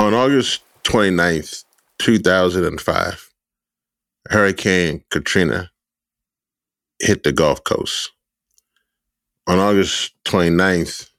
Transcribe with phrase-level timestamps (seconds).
[0.00, 1.64] On August 29th,
[1.98, 3.34] 2005,
[4.30, 5.70] Hurricane Katrina
[6.98, 8.10] hit the Gulf Coast.
[9.46, 11.10] On August 29th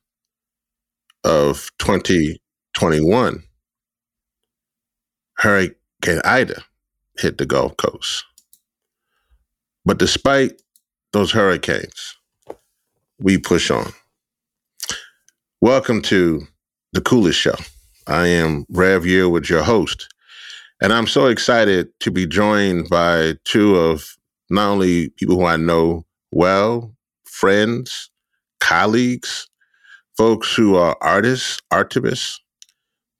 [1.24, 3.44] of 2021,
[5.38, 6.64] Hurricane Ida
[7.20, 8.24] hit the Gulf Coast.
[9.86, 10.60] But despite
[11.14, 12.16] those hurricanes,
[13.20, 13.94] we push on.
[15.62, 16.48] Welcome to
[16.94, 17.54] the coolest show.
[18.12, 20.10] I am Rev with your host.
[20.82, 24.18] And I'm so excited to be joined by two of
[24.50, 28.12] not only people who I know well, friends,
[28.60, 29.48] colleagues,
[30.18, 32.38] folks who are artists, artivists,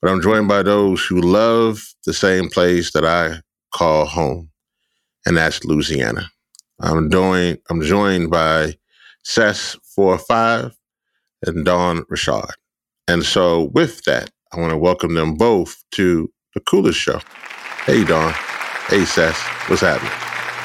[0.02, 3.42] but I'm joined by those who love the same place that I
[3.74, 4.50] call home,
[5.26, 6.30] and that's Louisiana.
[6.82, 8.76] I'm doing I'm joined by
[9.96, 10.76] Four Five
[11.46, 12.56] and Dawn Richard.
[13.08, 17.20] And so with that, I want to welcome them both to the coolest show.
[17.86, 18.34] Hey, Dawn.
[18.88, 19.40] Hey, Sess.
[19.68, 20.12] What's happening?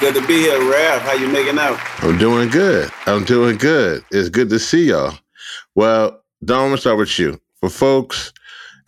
[0.00, 1.02] Good to be here, Rap.
[1.02, 1.78] How you making out?
[2.02, 2.90] I'm doing good.
[3.06, 4.04] I'm doing good.
[4.10, 5.16] It's good to see y'all.
[5.76, 7.40] Well, Dawn, let's start with you.
[7.60, 8.32] For folks,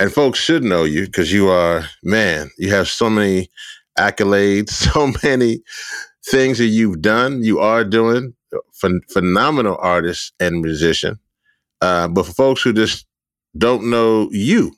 [0.00, 3.50] and folks should know you because you are, man, you have so many
[3.98, 5.62] accolades, so many
[6.26, 8.34] things that you've done, you are doing.
[8.80, 11.18] Ph- phenomenal artist and musician.
[11.80, 13.06] Uh, but for folks who just
[13.56, 14.72] don't know you,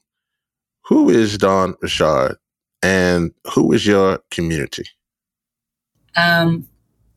[0.91, 2.37] who is Dawn Richard
[2.83, 4.85] and who is your community?
[6.17, 6.67] Um,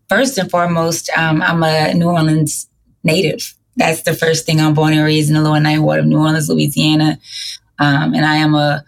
[0.08, 2.70] first and foremost, um, I'm a New Orleans
[3.04, 3.56] native.
[3.76, 4.62] That's the first thing.
[4.62, 7.18] I'm born and raised in the Lower Ninth Ward of New Orleans, Louisiana.
[7.80, 8.86] Um, and I am a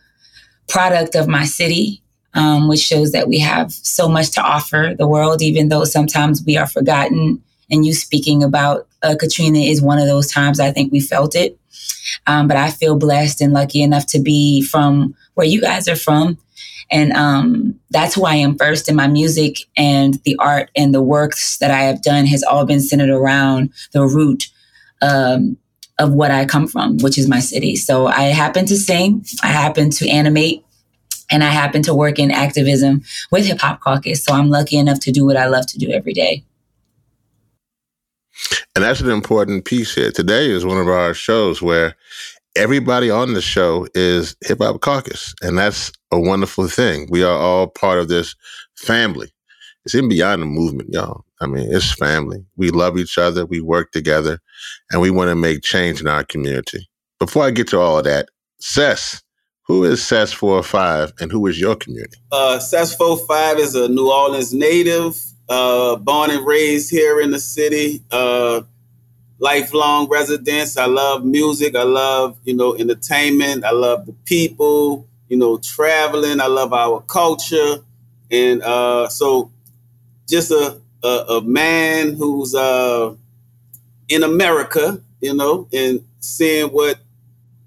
[0.68, 2.04] product of my city,
[2.36, 6.44] um, which shows that we have so much to offer the world, even though sometimes
[6.46, 7.42] we are forgotten.
[7.72, 11.36] And you speaking about uh, Katrina is one of those times I think we felt
[11.36, 11.58] it.
[12.28, 15.96] Um, but I feel blessed and lucky enough to be from where you guys are
[15.96, 16.38] from
[16.92, 18.90] and um, that's who I am first.
[18.90, 22.66] in my music and the art and the works that I have done has all
[22.66, 24.48] been centered around the root
[25.02, 25.58] um,
[25.98, 27.76] of what I come from, which is my city.
[27.76, 30.64] So I happen to sing, I happen to animate,
[31.32, 34.24] and I happen to work in activism with Hip Hop Caucus.
[34.24, 36.44] So I'm lucky enough to do what I love to do every day.
[38.76, 40.12] And that's an important piece here.
[40.12, 41.96] Today is one of our shows where
[42.56, 47.08] everybody on the show is Hip Hop Caucus, and that's a wonderful thing.
[47.10, 48.36] We are all part of this
[48.76, 49.32] family.
[49.86, 51.26] It's in beyond the movement, y'all.
[51.42, 52.46] I mean, it's family.
[52.56, 54.40] We love each other, we work together,
[54.92, 56.90] and we want to make change in our community.
[57.20, 58.30] Before I get to all of that,
[58.60, 59.22] Sess,
[59.64, 62.18] who is Sess 45 and who is your community?
[62.32, 65.16] Uh, Sess 45 is a New Orleans native,
[65.50, 68.02] uh, born and raised here in the city.
[68.12, 68.62] Uh,
[69.40, 70.78] lifelong residents.
[70.78, 71.76] I love music.
[71.76, 73.66] I love, you know, entertainment.
[73.66, 76.40] I love the people, you know, traveling.
[76.40, 77.78] I love our culture.
[78.32, 79.52] And uh, so
[80.28, 83.14] just a, a, a man who's uh,
[84.08, 87.00] in America, you know, and seeing what,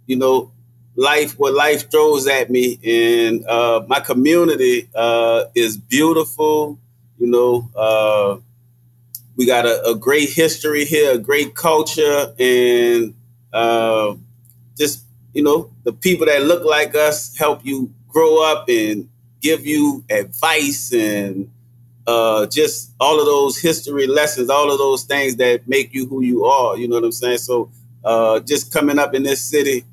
[0.07, 0.51] you know,
[0.97, 2.79] life, what life throws at me.
[2.85, 6.79] And uh, my community uh, is beautiful,
[7.19, 8.39] you know, uh,
[9.37, 13.15] we got a, a great history here, a great culture, and
[13.53, 14.15] uh,
[14.77, 19.09] just you know the people that look like us help you grow up and
[19.41, 21.51] give you advice and
[22.07, 26.23] uh, just all of those history lessons, all of those things that make you who
[26.23, 26.77] you are.
[26.77, 27.39] You know what I'm saying?
[27.39, 27.71] So
[28.05, 29.85] uh, just coming up in this city,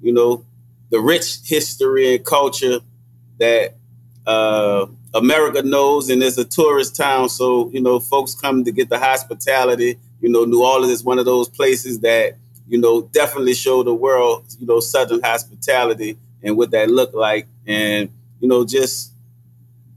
[0.00, 0.44] you know,
[0.90, 2.80] the rich history and culture
[3.38, 3.76] that
[4.26, 8.88] uh, America knows, and it's a tourist town, so you know folks come to get
[8.88, 9.98] the hospitality.
[10.20, 12.36] You know, New Orleans is one of those places that
[12.68, 17.46] you know definitely show the world you know Southern hospitality and what that look like,
[17.66, 18.10] and
[18.40, 19.12] you know just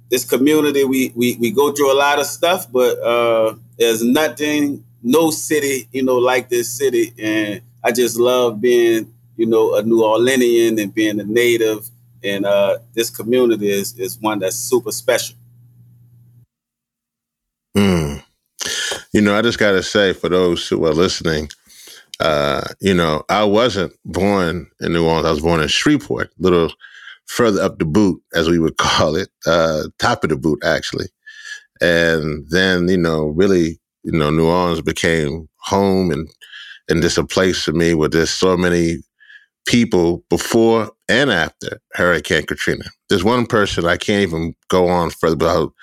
[0.09, 0.83] this community.
[0.85, 5.87] We we we go through a lot of stuff, but uh, there's nothing, no city,
[5.91, 10.81] you know, like this city, and I just love being you know a New Orleanian
[10.81, 11.89] and being a native
[12.23, 15.35] and uh, this community is is one that's super special.
[17.77, 18.23] Mm.
[19.13, 21.49] You know, I just got to say for those who are listening,
[22.19, 25.27] Uh, you know, I wasn't born in New Orleans.
[25.27, 26.73] I was born in Shreveport, a little
[27.27, 31.07] further up the boot, as we would call it, uh, top of the boot, actually.
[31.81, 36.29] And then, you know, really, you know, New Orleans became home and
[36.89, 38.97] and just a place for me where there's so many
[39.67, 42.85] people before and after Hurricane Katrina.
[43.09, 45.73] There's one person I can't even go on further without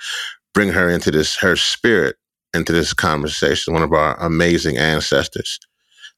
[0.55, 2.17] bring her into this, her spirit
[2.55, 3.75] into this conversation.
[3.75, 5.59] One of our amazing ancestors,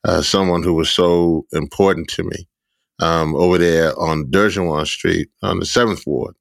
[0.04, 2.46] uh, someone who was so important to me
[3.00, 6.34] um, over there on Dearjuan Street on the Seventh Ward,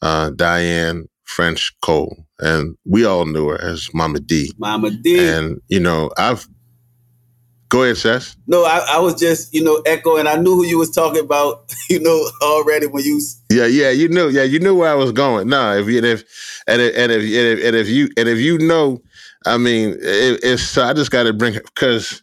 [0.00, 4.52] uh, Diane French Cole, and we all knew her as Mama D.
[4.58, 5.28] Mama D.
[5.28, 6.46] And you know, I've
[7.72, 8.36] Go ahead, Sess.
[8.46, 10.26] No, I, I, was just, you know, echoing.
[10.26, 13.18] I knew who you was talking about, you know, already when you.
[13.50, 15.48] Yeah, yeah, you knew, yeah, you knew where I was going.
[15.48, 16.22] No, if and if
[16.66, 19.00] and if and if and if, and if you and if you know,
[19.46, 22.22] I mean, it, it's I just got to bring it because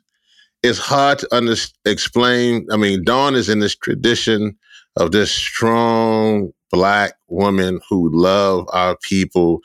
[0.62, 2.68] it's hard to under, explain.
[2.72, 4.56] I mean, Dawn is in this tradition
[4.98, 9.62] of this strong black woman who love our people,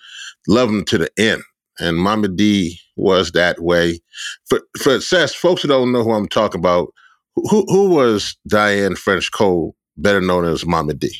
[0.48, 1.42] love them to the end.
[1.78, 4.00] And Mama D was that way.
[4.46, 6.92] For for Sess, folks who don't know who I'm talking about,
[7.34, 11.14] who who was Diane French Cole, better known as Mama D?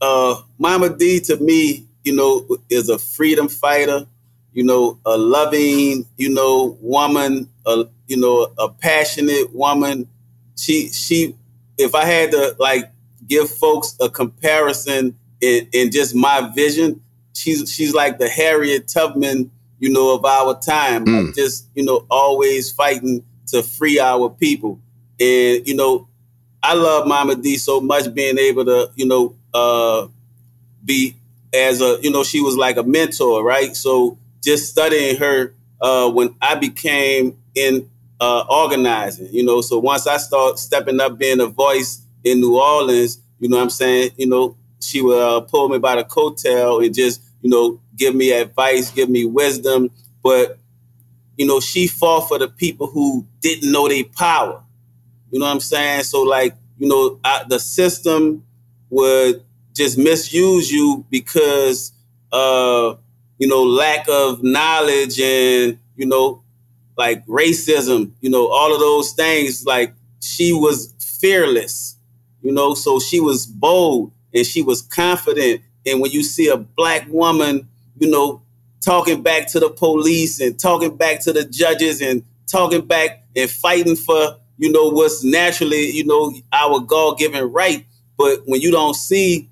[0.00, 4.06] Uh, Mama D to me, you know, is a freedom fighter.
[4.52, 7.48] You know, a loving, you know, woman.
[7.66, 10.08] A you know, a passionate woman.
[10.56, 11.36] She she.
[11.76, 12.90] If I had to like
[13.28, 17.00] give folks a comparison in, in just my vision,
[17.34, 21.06] she's she's like the Harriet Tubman you know, of our time.
[21.06, 21.34] Mm.
[21.34, 24.80] just, you know, always fighting to free our people.
[25.20, 26.08] And, you know,
[26.62, 30.08] I love Mama D so much being able to, you know, uh,
[30.84, 31.16] be
[31.54, 33.74] as a, you know, she was like a mentor, right?
[33.74, 37.88] So just studying her uh, when I became in
[38.20, 42.58] uh, organizing, you know, so once I start stepping up being a voice in New
[42.58, 44.10] Orleans, you know what I'm saying?
[44.16, 48.14] You know, she would uh, pull me by the coattail and just, you know, give
[48.14, 49.90] me advice, give me wisdom.
[50.22, 50.58] But,
[51.36, 54.62] you know, she fought for the people who didn't know their power.
[55.30, 56.04] You know what I'm saying?
[56.04, 58.44] So, like, you know, I, the system
[58.88, 61.92] would just misuse you because,
[62.32, 62.94] uh,
[63.38, 66.42] you know, lack of knowledge and, you know,
[66.96, 69.64] like racism, you know, all of those things.
[69.66, 71.96] Like, she was fearless,
[72.42, 75.62] you know, so she was bold and she was confident.
[75.86, 77.68] And when you see a black woman
[77.98, 78.42] you know,
[78.80, 83.50] talking back to the police and talking back to the judges and talking back and
[83.50, 87.84] fighting for, you know, what's naturally, you know, our God given right.
[88.16, 89.48] But when you don't see,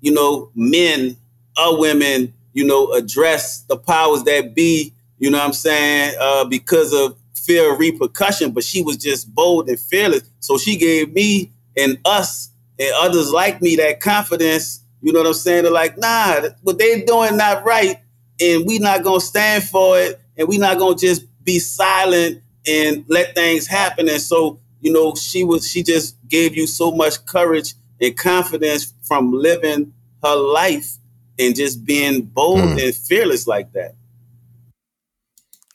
[0.00, 1.16] you know, men
[1.58, 6.44] or women, you know, address the powers that be, you know what I'm saying, uh,
[6.44, 10.22] because of fear of repercussion, but she was just bold and fearless.
[10.40, 15.28] So she gave me and us and others like me that confidence you know what
[15.28, 15.64] I'm saying?
[15.64, 17.96] They're like, nah, what they doing not right,
[18.40, 23.04] and we not gonna stand for it, and we not gonna just be silent and
[23.08, 24.08] let things happen.
[24.08, 28.94] And so, you know, she was she just gave you so much courage and confidence
[29.02, 30.96] from living her life
[31.38, 32.84] and just being bold mm.
[32.84, 33.94] and fearless like that.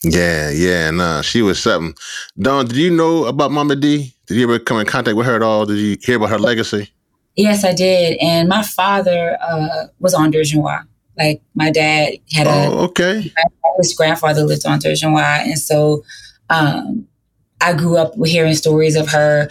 [0.03, 1.95] Yeah, yeah, nah, she was something.
[2.37, 4.13] Dawn, did you know about Mama D?
[4.27, 5.65] Did you ever come in contact with her at all?
[5.65, 6.89] Did you hear about her legacy?
[7.37, 8.17] Yes, I did.
[8.19, 10.87] And my father uh, was on Dearjuan.
[11.17, 12.67] Like my dad had a.
[12.67, 13.31] Oh, okay.
[13.77, 16.03] His grandfather lived on Dearjuan, and so
[16.49, 17.07] um,
[17.61, 19.49] I grew up hearing stories of her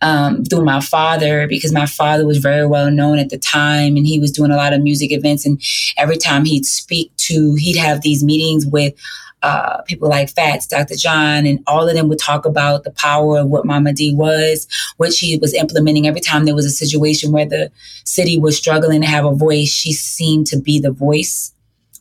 [0.00, 4.06] um, through my father because my father was very well known at the time and
[4.06, 5.44] he was doing a lot of music events.
[5.44, 5.60] And
[5.96, 8.94] every time he'd speak to, he'd have these meetings with
[9.42, 10.96] uh, people like Fats, Dr.
[10.96, 14.66] John, and all of them would talk about the power of what Mama D was,
[14.96, 16.06] what she was implementing.
[16.06, 17.70] Every time there was a situation where the
[18.04, 21.52] city was struggling to have a voice, she seemed to be the voice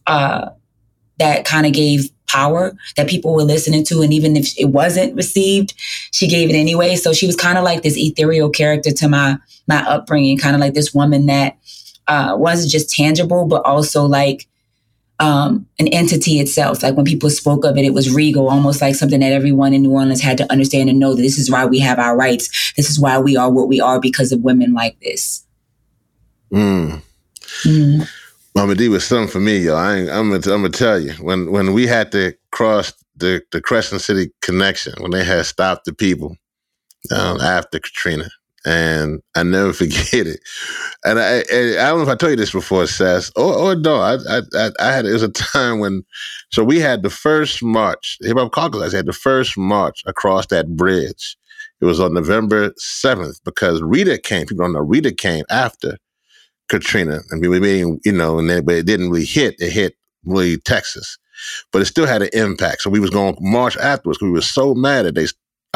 [0.08, 0.50] uh,
[1.20, 4.02] that kind of gave power that people were listening to.
[4.02, 5.74] And even if it wasn't received,
[6.12, 6.96] she gave it anyway.
[6.96, 10.62] So she was kind of like this ethereal character to my my upbringing, kind of
[10.62, 11.58] like this woman that
[12.08, 14.48] uh, wasn't just tangible, but also like
[15.20, 16.84] um, an entity itself.
[16.84, 19.84] Like when people spoke of it, it was regal, almost like something that everyone in
[19.84, 22.74] New Orleans had to understand and know that this is why we have our rights.
[22.76, 25.44] This is why we are what we are because of women like this.
[26.52, 27.02] Mm.
[27.64, 28.10] Mm.
[28.56, 29.76] Mama D was something for me, yo.
[29.76, 33.62] I am gonna, I'm gonna tell you when when we had to cross the the
[33.62, 36.36] Crescent City connection when they had stopped the people
[37.12, 38.30] um, after Katrina
[38.68, 40.42] and I never forget it.
[41.06, 41.40] And I, I,
[41.80, 43.96] I don't know if I told you this before, Sess, or, or no.
[43.96, 46.04] I, I, I had it was a time when,
[46.52, 48.18] so we had the first march.
[48.22, 51.38] Hip Hop Caucus had the first march across that bridge,
[51.82, 54.46] It was on November 7th because Rita came.
[54.46, 55.98] People don't know Rita came after
[56.70, 57.22] Katrina.
[57.32, 59.56] Mean, we made, you know, and then, but it didn't really hit.
[59.60, 59.96] It hit
[60.26, 61.18] really Texas,
[61.72, 62.82] but it still had an impact.
[62.82, 64.18] So we was going to march afterwards.
[64.18, 65.28] Because we were so mad that they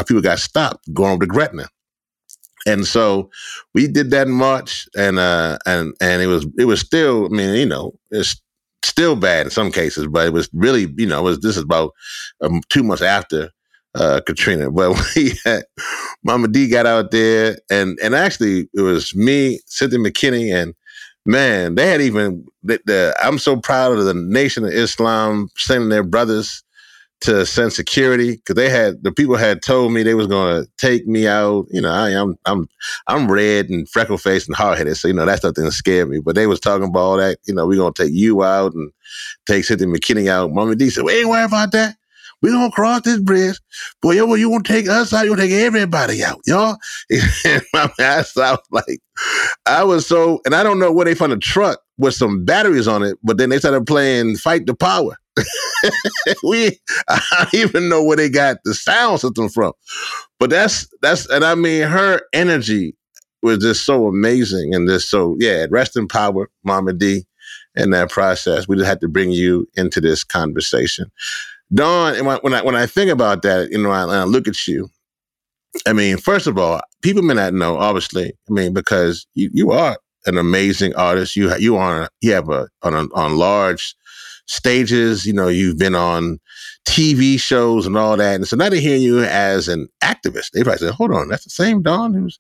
[0.06, 1.68] people got stopped going to Gretna.
[2.66, 3.30] And so
[3.74, 7.26] we did that in March, and uh, and and it was it was still.
[7.26, 8.40] I mean, you know, it's
[8.84, 11.92] still bad in some cases, but it was really, you know, was this is about
[12.42, 13.50] um, two months after
[13.96, 14.70] uh, Katrina.
[14.72, 15.64] But we had
[16.24, 20.74] Mama D got out there, and and actually it was me, Cynthia McKinney, and
[21.26, 25.90] man, they had even the, the, I'm so proud of the Nation of Islam sending
[25.90, 26.64] their brothers
[27.22, 31.08] to send security because they had the people had told me they was to take
[31.08, 31.68] me out.
[31.72, 32.68] You know, I am I'm
[33.08, 36.06] I'm red and freckle faced and hard headed, so you know that's nothing to scare
[36.06, 36.20] me.
[36.20, 37.38] But they was talking about all that.
[37.46, 38.92] You know, we gonna take you out and
[39.46, 40.52] take Cynthia McKinney out.
[40.52, 41.96] Mama D said, "We ain't worried about that."
[42.42, 43.60] We gonna cross this bridge.
[44.02, 46.78] Boy, yo, you gonna take us out, you gonna take everybody out, y'all.
[47.46, 49.00] And my ass, I was like,
[49.68, 52.88] I was so, and I don't know where they found a truck with some batteries
[52.88, 55.18] on it, but then they started playing Fight the Power.
[56.44, 59.74] we, I don't even know where they got the sound system from.
[60.40, 62.96] But that's, that's, and I mean, her energy
[63.42, 67.26] was just so amazing and just so, yeah, rest in power, Mama D,
[67.76, 68.68] in that process.
[68.68, 71.12] We just had to bring you into this conversation.
[71.74, 74.90] Dawn, when I when I think about that, you know, I, I look at you.
[75.88, 78.34] I mean, first of all, people may not know, obviously.
[78.50, 81.38] I mean, because you, you are an amazing artist.
[81.38, 83.96] You you are you have a on a, on large
[84.52, 85.26] stages.
[85.26, 86.40] You know, you've been on
[86.86, 88.36] TV shows and all that.
[88.36, 90.52] And so now they hear you as an activist.
[90.52, 92.40] They probably say, "Hold on, that's the same Dawn who's."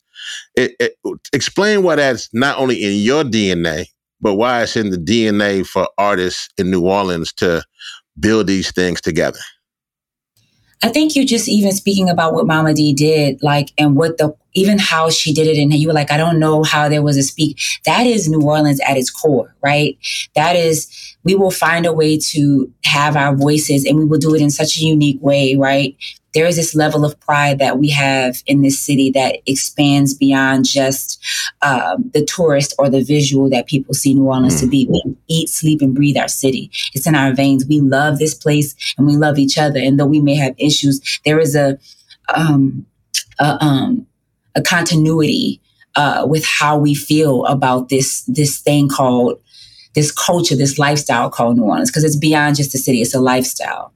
[0.55, 0.93] It, it,
[1.33, 3.85] explain why that's not only in your DNA,
[4.19, 7.63] but why it's in the DNA for artists in New Orleans to
[8.19, 9.39] build these things together?
[10.83, 14.35] I think you just even speaking about what Mama D did, like, and what the,
[14.53, 15.61] even how she did it.
[15.61, 17.59] And you were like, I don't know how there was a speak.
[17.85, 19.97] That is New Orleans at its core, right?
[20.35, 24.33] That is, we will find a way to have our voices and we will do
[24.33, 25.95] it in such a unique way, right?
[26.33, 30.65] There is this level of pride that we have in this city that expands beyond
[30.65, 31.21] just
[31.61, 34.59] um, the tourist or the visual that people see New Orleans mm.
[34.61, 34.87] to be.
[34.89, 36.71] We eat, sleep, and breathe our city.
[36.93, 37.65] It's in our veins.
[37.67, 39.79] We love this place and we love each other.
[39.79, 41.77] And though we may have issues, there is a
[42.33, 42.85] um,
[43.39, 44.07] a, um,
[44.55, 45.61] a continuity
[45.95, 49.39] uh, with how we feel about this this thing called
[49.93, 53.19] this culture, this lifestyle called New Orleans, because it's beyond just a city; it's a
[53.19, 53.91] lifestyle.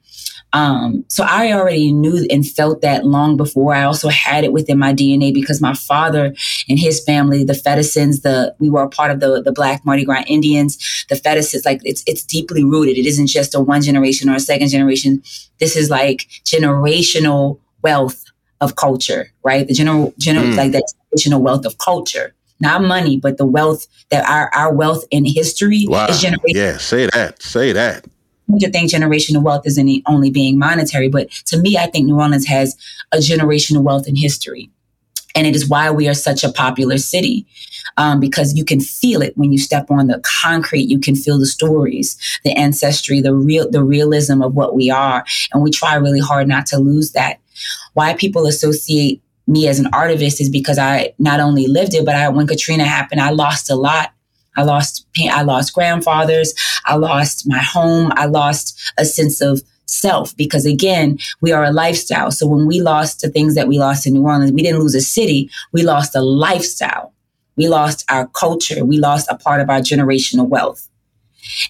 [0.56, 3.76] Um, so I already knew and felt that long before.
[3.76, 6.34] I also had it within my DNA because my father
[6.70, 10.06] and his family, the Fettisons, the we were a part of the the Black Mardi
[10.06, 11.06] Gras Indians.
[11.10, 12.98] The Fettisons, like it's it's deeply rooted.
[12.98, 15.22] It isn't just a one generation or a second generation.
[15.60, 18.24] This is like generational wealth
[18.62, 19.68] of culture, right?
[19.68, 20.56] The general, general mm.
[20.56, 25.04] like that generational wealth of culture not money, but the wealth that our, our wealth
[25.12, 26.08] in history wow.
[26.08, 26.56] is generated.
[26.56, 27.42] Yeah, say that.
[27.42, 28.06] Say that
[28.60, 32.46] to think generational wealth isn't only being monetary, but to me, I think New Orleans
[32.46, 32.76] has
[33.12, 34.70] a generational wealth in history.
[35.36, 37.46] And it is why we are such a popular city.
[37.98, 40.90] Um, because you can feel it when you step on the concrete.
[40.90, 45.24] You can feel the stories, the ancestry, the real, the realism of what we are,
[45.54, 47.40] and we try really hard not to lose that.
[47.94, 52.16] Why people associate me as an artist is because I not only lived it, but
[52.16, 54.12] I, when Katrina happened, I lost a lot
[54.56, 56.54] I lost I lost grandfathers.
[56.86, 58.12] I lost my home.
[58.16, 62.32] I lost a sense of self because again, we are a lifestyle.
[62.32, 64.96] So when we lost the things that we lost in New Orleans, we didn't lose
[64.96, 65.50] a city.
[65.72, 67.14] We lost a lifestyle.
[67.56, 68.84] We lost our culture.
[68.84, 70.90] We lost a part of our generational wealth.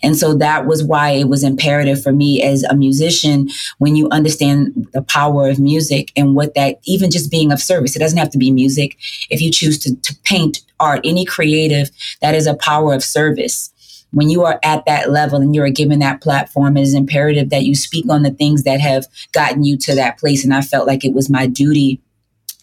[0.02, 4.08] And so that was why it was imperative for me as a musician when you
[4.10, 8.18] understand the power of music and what that, even just being of service, it doesn't
[8.18, 8.98] have to be music.
[9.30, 11.90] If you choose to, to paint art, any creative,
[12.22, 13.72] that is a power of service
[14.16, 17.66] when you are at that level and you're given that platform, it is imperative that
[17.66, 20.46] you speak on the things that have gotten you to that place.
[20.46, 22.02] And I felt like it was my duty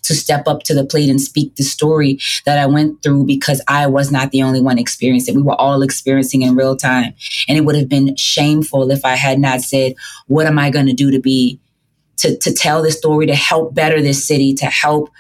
[0.05, 3.61] to step up to the plate and speak the story that I went through because
[3.69, 5.37] I was not the only one experiencing it.
[5.37, 7.13] We were all experiencing in real time.
[7.49, 9.95] And it would have been shameful if I had not said,
[10.29, 11.61] what am I going to do to be,
[12.17, 15.11] to, to tell this story, to help better this city, to help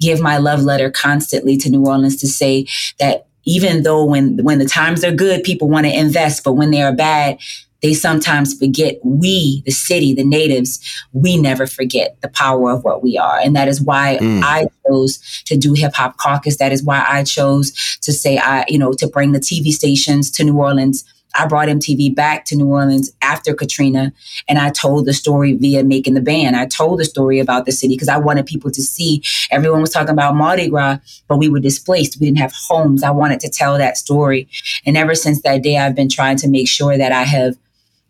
[0.00, 2.66] give my love letter constantly to New Orleans to say
[2.98, 6.70] that even though when when the times are good, people want to invest, but when
[6.70, 7.38] they are bad,
[7.84, 10.80] they sometimes forget we, the city, the natives,
[11.12, 13.38] we never forget the power of what we are.
[13.38, 14.42] And that is why mm.
[14.42, 16.56] I chose to do Hip Hop Caucus.
[16.56, 20.30] That is why I chose to say, I, you know, to bring the TV stations
[20.30, 24.12] to New Orleans I brought MTV back to New Orleans after Katrina
[24.48, 26.56] and I told the story via making the band.
[26.56, 29.90] I told the story about the city because I wanted people to see everyone was
[29.90, 30.98] talking about Mardi Gras,
[31.28, 32.20] but we were displaced.
[32.20, 33.02] We didn't have homes.
[33.02, 34.48] I wanted to tell that story.
[34.86, 37.56] And ever since that day, I've been trying to make sure that I have,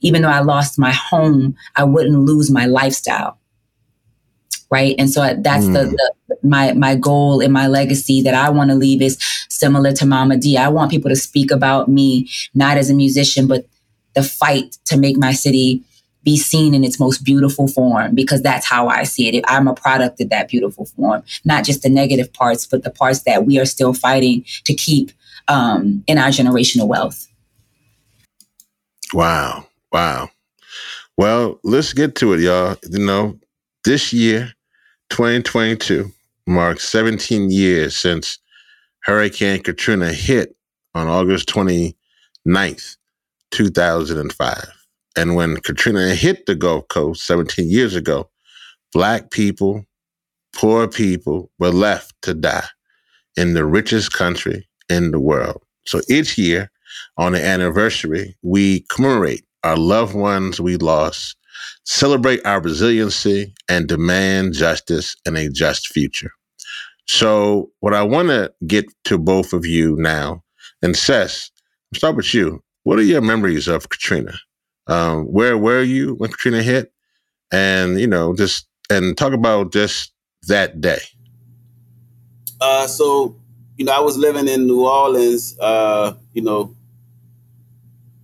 [0.01, 3.39] even though I lost my home, I wouldn't lose my lifestyle
[4.71, 5.73] right and so that's mm.
[5.75, 9.93] the, the, my my goal and my legacy that i want to leave is similar
[9.93, 13.67] to mama d i want people to speak about me not as a musician but
[14.15, 15.83] the fight to make my city
[16.25, 19.45] be seen in its most beautiful form because that's how I see it.
[19.47, 23.23] I'm a product of that beautiful form, not just the negative parts, but the parts
[23.25, 25.13] that we are still fighting to keep
[25.49, 27.29] um, in our generational wealth.
[29.13, 29.67] Wow.
[29.93, 30.31] Wow.
[31.17, 32.77] Well, let's get to it, y'all.
[32.91, 33.39] You know,
[33.85, 34.53] this year,
[35.11, 36.11] 2022,
[36.47, 38.39] marks 17 years since
[39.05, 40.57] Hurricane Katrina hit
[40.95, 42.97] on August 29th,
[43.51, 44.69] 2005.
[45.17, 48.29] And when Katrina hit the Gulf Coast 17 years ago,
[48.95, 49.85] Black people,
[50.55, 52.67] poor people were left to die
[53.37, 55.61] in the richest country in the world.
[55.85, 56.71] So each year
[57.17, 61.37] on the anniversary, we commemorate our loved ones we lost,
[61.85, 66.31] celebrate our resiliency, and demand justice and a just future.
[67.07, 70.43] So, what I want to get to both of you now,
[70.83, 71.51] and Sess,
[71.93, 72.63] I'll start with you.
[72.85, 74.35] What are your memories of Katrina?
[74.87, 76.93] Um, where were you when Katrina hit?
[77.53, 80.13] And you know, just and talk about just
[80.49, 81.01] that day.
[82.61, 83.37] Uh, so
[83.77, 85.59] you know, I was living in New Orleans.
[85.59, 86.75] Uh, you know,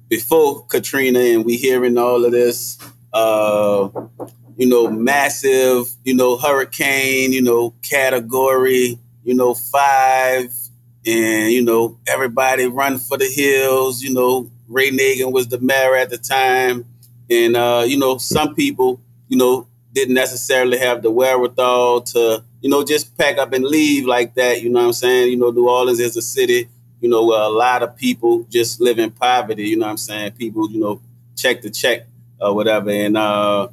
[0.09, 2.79] before Katrina, and we hearing all of this.
[3.13, 3.89] Uh,
[4.57, 10.53] you know, massive, you know, hurricane, you know, category, you know, five,
[11.07, 15.97] and you know, everybody run for the hills, you know, Ray Nagin was the mayor
[15.97, 16.85] at the time,
[17.29, 22.71] and uh, you know some people, you know, didn't necessarily have the wherewithal to, you
[22.71, 24.63] know, just pack up and leave like that.
[24.63, 25.31] You know what I'm saying?
[25.31, 26.69] You know, New Orleans is a city,
[27.01, 29.69] you know, where a lot of people just live in poverty.
[29.69, 30.33] You know what I'm saying?
[30.33, 31.01] People, you know,
[31.37, 32.07] check to check
[32.41, 33.69] or whatever, and uh,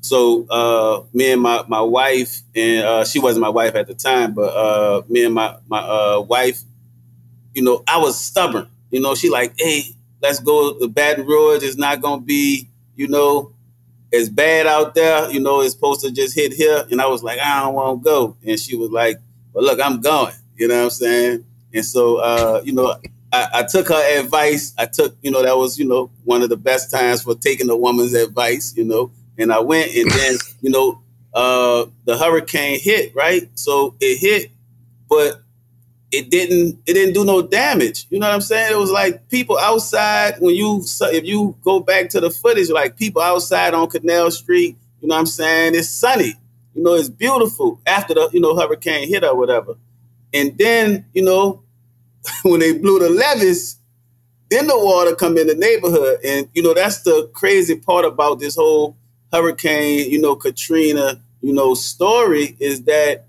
[0.00, 3.94] so uh, me and my my wife and uh, she wasn't my wife at the
[3.94, 6.60] time, but uh, me and my my uh, wife,
[7.54, 8.68] you know, I was stubborn.
[8.90, 9.82] You know, she like, hey,
[10.22, 10.78] let's go.
[10.78, 13.52] The Baton Rouge is not going to be, you know,
[14.12, 15.30] as bad out there.
[15.30, 16.84] You know, it's supposed to just hit here.
[16.90, 18.36] And I was like, I don't want to go.
[18.46, 19.18] And she was like,
[19.52, 20.34] well, look, I'm going.
[20.56, 21.44] You know what I'm saying?
[21.74, 22.96] And so, uh, you know,
[23.36, 24.74] I, I, took her advice.
[24.78, 27.68] I took, you know, that was, you know, one of the best times for taking
[27.70, 29.10] a woman's advice, you know.
[29.38, 31.00] And I went and then, you know,
[31.34, 33.48] uh, the hurricane hit, right?
[33.54, 34.50] So it hit,
[35.08, 35.42] but
[36.12, 38.06] it didn't it didn't do no damage.
[38.10, 38.72] You know what I'm saying?
[38.72, 42.96] It was like people outside when you if you go back to the footage, like
[42.96, 44.76] people outside on Canal Street.
[45.00, 45.74] You know what I'm saying?
[45.74, 46.34] It's sunny.
[46.74, 49.74] You know, it's beautiful after the you know hurricane hit or whatever.
[50.32, 51.62] And then you know
[52.42, 53.78] when they blew the levees,
[54.50, 58.38] then the water come in the neighborhood, and you know that's the crazy part about
[58.38, 58.96] this whole
[59.32, 63.26] hurricane, you know, Katrina, you know, story is that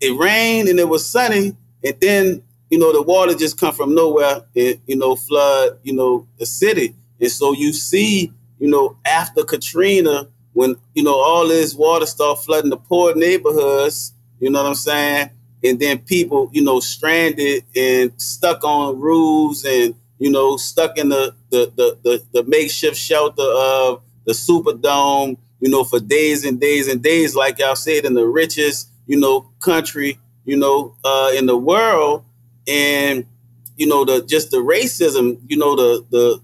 [0.00, 3.94] it rained and it was sunny, and then you know the water just come from
[3.94, 8.96] nowhere and you know flood you know the city, and so you see you know
[9.04, 14.62] after Katrina when you know all this water start flooding the poor neighborhoods, you know
[14.62, 15.30] what I'm saying,
[15.64, 21.08] and then people you know stranded and stuck on roofs and you know stuck in
[21.08, 26.60] the the the, the, the makeshift shelter of the Superdome, you know, for days and
[26.60, 31.32] days and days, like y'all said, in the richest you know, country, you know, uh,
[31.34, 32.24] in the world,
[32.68, 33.26] and
[33.76, 36.40] you know, the just the racism, you know, the the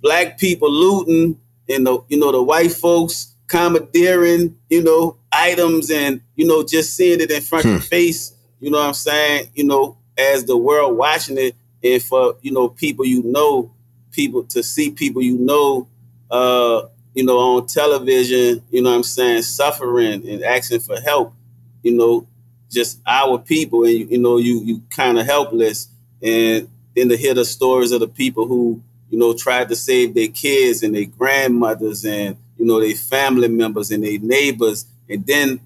[0.00, 6.20] black people looting and the you know the white folks commandeering, you know, items and
[6.36, 7.70] you know just seeing it in front hmm.
[7.70, 8.32] of your face.
[8.60, 9.50] You know what I'm saying?
[9.54, 13.72] You know, as the world watching it, and for you know people you know,
[14.12, 15.88] people to see people you know,
[16.30, 18.62] uh, you know, on television.
[18.70, 19.42] You know what I'm saying?
[19.42, 21.34] Suffering and asking for help
[21.86, 22.26] you know,
[22.68, 25.88] just our people, and you know, you you kind of helpless,
[26.20, 30.12] and then to hear the stories of the people who you know tried to save
[30.14, 35.24] their kids and their grandmothers and you know their family members and their neighbors, and
[35.26, 35.60] then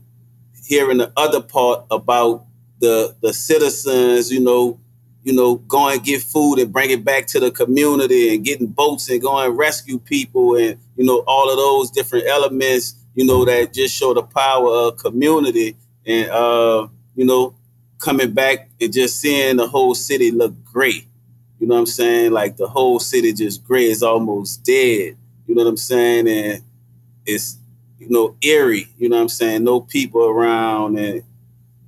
[0.66, 2.44] hearing the other part about
[2.80, 4.78] the the citizens, you know,
[5.22, 8.66] you know, go and get food and bring it back to the community and getting
[8.66, 13.44] boats and going rescue people and you know all of those different elements, you know,
[13.44, 17.54] that just show the power of community and uh, you know,
[17.98, 21.06] coming back and just seeing the whole city look great.
[21.58, 22.32] You know what I'm saying?
[22.32, 23.84] Like the whole city just gray.
[23.84, 25.16] is almost dead.
[25.46, 26.26] You know what I'm saying?
[26.28, 26.62] And
[27.26, 27.58] it's
[27.98, 28.88] you know eerie.
[28.96, 29.64] You know what I'm saying?
[29.64, 31.22] No people around and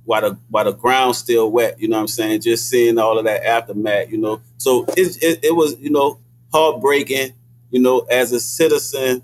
[0.05, 1.79] while the while the ground's still wet.
[1.79, 2.41] You know what I'm saying?
[2.41, 4.11] Just seeing all of that aftermath.
[4.11, 6.19] You know, so it it, it was you know
[6.51, 7.33] heartbreaking.
[7.71, 9.23] You know, as a citizen,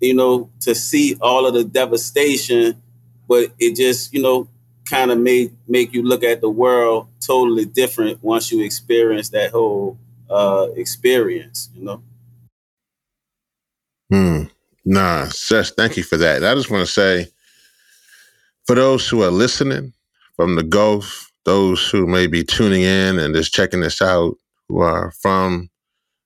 [0.00, 2.80] you know, to see all of the devastation,
[3.28, 4.48] but it just you know
[4.84, 9.50] kind of made make you look at the world totally different once you experience that
[9.50, 9.98] whole
[10.30, 12.02] uh experience you know
[14.10, 14.42] hmm
[14.84, 17.26] nah Sess, thank you for that i just want to say
[18.66, 19.93] for those who are listening
[20.36, 24.36] from the gulf those who may be tuning in and just checking this out
[24.68, 25.70] who are from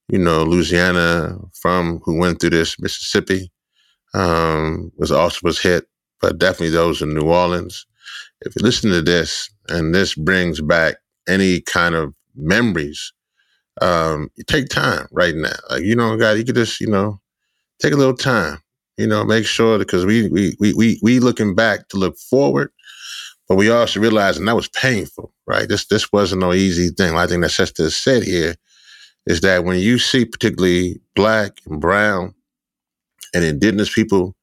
[0.09, 3.51] you know louisiana from who went through this mississippi
[4.15, 5.87] um was also was hit
[6.21, 7.79] but definitely those in new orleans
[8.43, 10.97] if you listen to this and this brings back
[11.29, 13.13] any kind of memories,
[13.81, 15.55] um, you take time right now.
[15.71, 17.21] Like you know, God, you could just you know
[17.81, 18.61] take a little time.
[18.99, 22.71] You know, make sure because we we we we we looking back to look forward,
[23.49, 25.69] but we also realizing that was painful, right?
[25.69, 27.17] This this wasn't no easy thing.
[27.17, 28.57] I think that Sister said here
[29.27, 32.35] is that when you see particularly black and brown
[33.35, 34.37] and indigenous people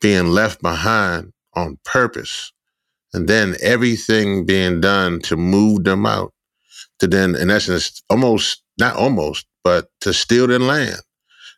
[0.00, 2.52] being left behind on purpose,
[3.14, 6.32] and then everything being done to move them out
[7.00, 11.00] to then in essence almost not almost but to steal their land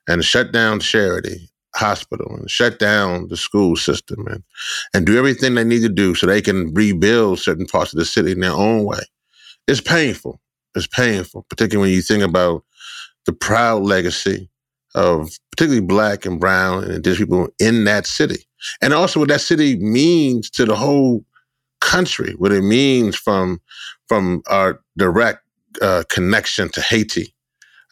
[0.09, 4.43] and shut down charity hospital and shut down the school system and
[4.95, 8.05] and do everything they need to do so they can rebuild certain parts of the
[8.05, 9.01] city in their own way.
[9.67, 10.41] It's painful.
[10.75, 12.65] It's painful particularly when you think about
[13.27, 14.51] the proud legacy
[14.95, 18.45] of particularly black and brown and indigenous people in that city.
[18.81, 21.25] And also what that city means to the whole
[21.81, 23.61] country, what it means from
[24.09, 25.41] from our direct
[25.81, 27.35] uh, connection to Haiti,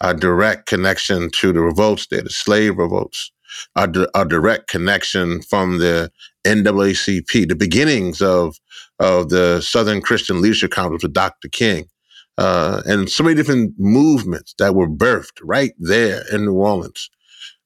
[0.00, 3.32] our direct connection to the revolts there, the slave revolts,
[3.76, 6.10] our, di- our direct connection from the
[6.44, 8.56] NAACP, the beginnings of
[8.98, 11.48] of the Southern Christian Leadership Conference with Dr.
[11.48, 11.86] King,
[12.36, 17.08] uh, and so many different movements that were birthed right there in New Orleans.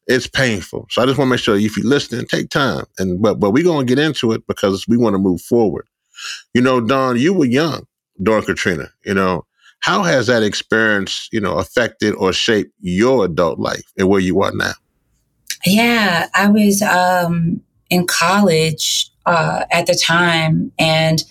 [0.07, 0.87] It's painful.
[0.91, 2.85] So I just want to make sure if you're listening, take time.
[2.99, 5.89] And but but we're gonna get into it because we want to move forward.
[6.53, 7.87] You know, Dawn, you were young
[8.23, 8.91] during Katrina.
[9.05, 9.47] You know,
[9.81, 14.43] how has that experience, you know, affected or shaped your adult life and where you
[14.43, 14.73] are now?
[15.65, 21.23] Yeah, I was um, in college uh, at the time, and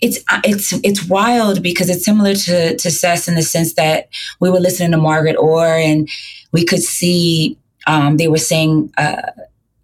[0.00, 4.08] it's it's it's wild because it's similar to to Sess in the sense that
[4.40, 6.08] we were listening to Margaret Orr and
[6.52, 8.92] we could see um, they were saying.
[8.96, 9.22] Uh,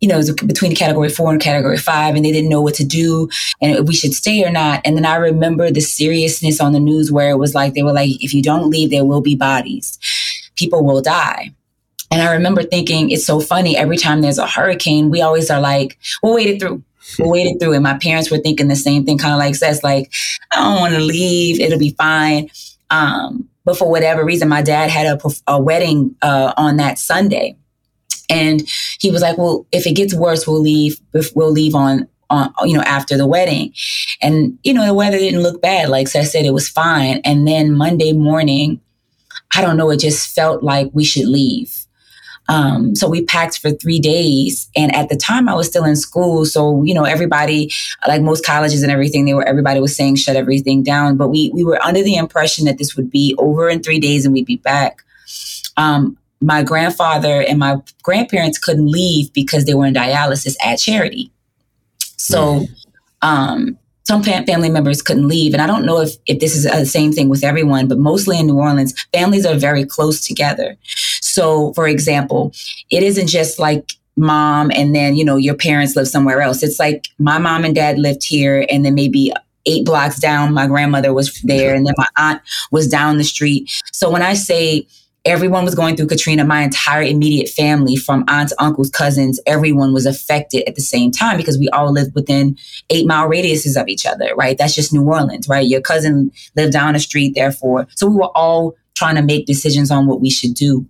[0.00, 2.74] you know, it was between category four and category five, and they didn't know what
[2.74, 3.28] to do
[3.60, 4.80] and we should stay or not.
[4.84, 7.92] And then I remember the seriousness on the news where it was like, they were
[7.92, 10.00] like, if you don't leave, there will be bodies.
[10.56, 11.52] People will die.
[12.12, 13.74] And I remember thinking, it's so funny.
[13.74, 16.82] Every time there's a hurricane, we always are like, we'll wait it through.
[17.18, 17.72] We'll wait it through.
[17.72, 20.12] And my parents were thinking the same thing, kind of like says, like,
[20.52, 21.58] I don't want to leave.
[21.58, 22.50] It'll be fine.
[22.90, 27.56] Um, but for whatever reason, my dad had a, a wedding uh, on that Sunday.
[28.28, 28.62] And
[29.00, 31.00] he was like, well, if it gets worse, we'll leave,
[31.34, 33.72] we'll leave on, on, you know, after the wedding.
[34.20, 35.88] And, you know, the weather didn't look bad.
[35.88, 37.22] Like I said, it was fine.
[37.24, 38.82] And then Monday morning,
[39.56, 41.81] I don't know, it just felt like we should leave.
[42.48, 44.68] Um, so we packed for three days.
[44.76, 46.44] And at the time I was still in school.
[46.44, 47.70] So, you know, everybody,
[48.06, 51.16] like most colleges and everything, they were, everybody was saying shut everything down.
[51.16, 54.24] But we, we were under the impression that this would be over in three days
[54.24, 55.02] and we'd be back.
[55.76, 61.30] Um, my grandfather and my grandparents couldn't leave because they were in dialysis at charity.
[62.16, 62.68] So, mm.
[63.22, 65.52] um, some family members couldn't leave.
[65.52, 68.38] And I don't know if, if this is the same thing with everyone, but mostly
[68.38, 70.76] in New Orleans, families are very close together.
[71.20, 72.52] So, for example,
[72.90, 76.62] it isn't just like mom and then, you know, your parents live somewhere else.
[76.62, 79.32] It's like my mom and dad lived here and then maybe
[79.66, 83.70] eight blocks down, my grandmother was there and then my aunt was down the street.
[83.92, 84.86] So when I say
[85.24, 86.44] everyone was going through Katrina.
[86.44, 91.36] My entire immediate family, from aunts, uncles, cousins, everyone was affected at the same time
[91.36, 92.56] because we all lived within
[92.90, 94.58] eight mile radiuses of each other, right?
[94.58, 95.66] That's just New Orleans, right?
[95.66, 97.86] Your cousin lived down the street, therefore.
[97.94, 100.86] So we were all trying to make decisions on what we should do.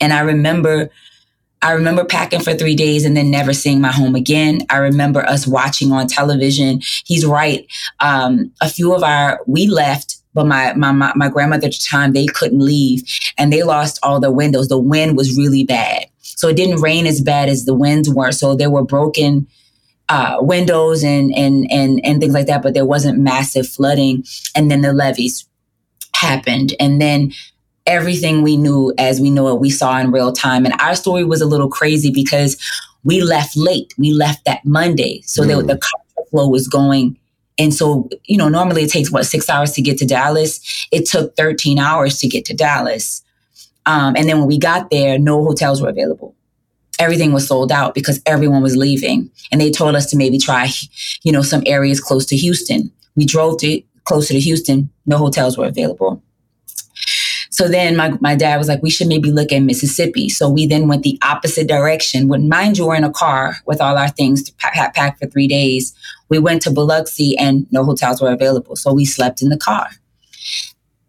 [0.00, 0.90] And I remember
[1.62, 4.60] I remember packing for three days and then never seeing my home again.
[4.70, 6.80] I remember us watching on television.
[7.04, 7.66] He's right.
[8.00, 11.86] Um, a few of our, we left but my, my, my, my grandmother at the
[11.90, 13.02] time, they couldn't leave
[13.36, 14.68] and they lost all the windows.
[14.68, 16.06] The wind was really bad.
[16.20, 18.32] So it didn't rain as bad as the winds were.
[18.32, 19.46] So there were broken
[20.08, 24.24] uh, windows and, and, and, and things like that, but there wasn't massive flooding.
[24.54, 25.46] And then the levees.
[26.14, 26.74] happened.
[26.78, 27.32] And then
[27.86, 30.64] everything we knew as we know it, we saw in real time.
[30.64, 32.56] And our story was a little crazy because
[33.04, 33.94] we left late.
[33.98, 35.22] We left that Monday.
[35.22, 35.66] So mm.
[35.66, 37.16] the, the flow was going.
[37.60, 40.88] And so, you know, normally it takes what, six hours to get to Dallas?
[40.90, 43.22] It took 13 hours to get to Dallas.
[43.86, 46.34] Um, and then when we got there, no hotels were available.
[46.98, 49.30] Everything was sold out because everyone was leaving.
[49.52, 50.68] And they told us to maybe try,
[51.22, 52.90] you know, some areas close to Houston.
[53.14, 56.22] We drove to closer to Houston, no hotels were available.
[57.50, 60.28] So then my, my dad was like, we should maybe look at Mississippi.
[60.28, 62.26] So we then went the opposite direction.
[62.26, 65.46] When mind you, we're in a car with all our things packed pack for three
[65.46, 65.94] days.
[66.30, 68.76] We went to Biloxi and no hotels were available.
[68.76, 69.88] So we slept in the car.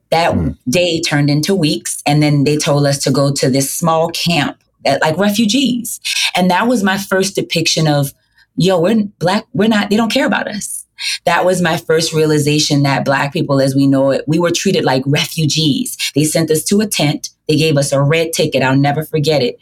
[0.09, 0.57] That mm.
[0.67, 2.01] day turned into weeks.
[2.05, 6.01] And then they told us to go to this small camp that like refugees.
[6.35, 8.13] And that was my first depiction of,
[8.57, 9.45] yo, we're black.
[9.53, 10.81] We're not, they don't care about us
[11.25, 14.83] that was my first realization that Black people, as we know it, we were treated
[14.83, 15.97] like refugees.
[16.15, 17.29] They sent us to a tent.
[17.47, 18.63] They gave us a red ticket.
[18.63, 19.57] I'll never forget it.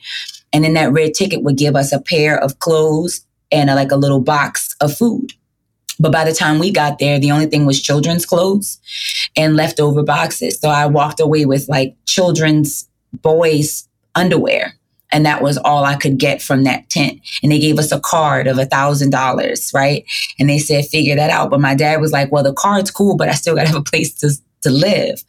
[0.52, 3.92] And then that red ticket would give us a pair of clothes and a, like
[3.92, 5.34] a little box of food.
[6.00, 8.80] But by the time we got there, the only thing was children's clothes
[9.36, 10.60] and leftover boxes.
[10.60, 14.80] So I walked away with like children's boys' underwear
[15.12, 17.20] and that was all I could get from that tent.
[17.42, 20.06] And they gave us a card of a thousand dollars, right?
[20.38, 21.50] And they said, figure that out.
[21.50, 23.82] But my dad was like, well, the card's cool, but I still got to have
[23.82, 24.32] a place to,
[24.62, 25.24] to live.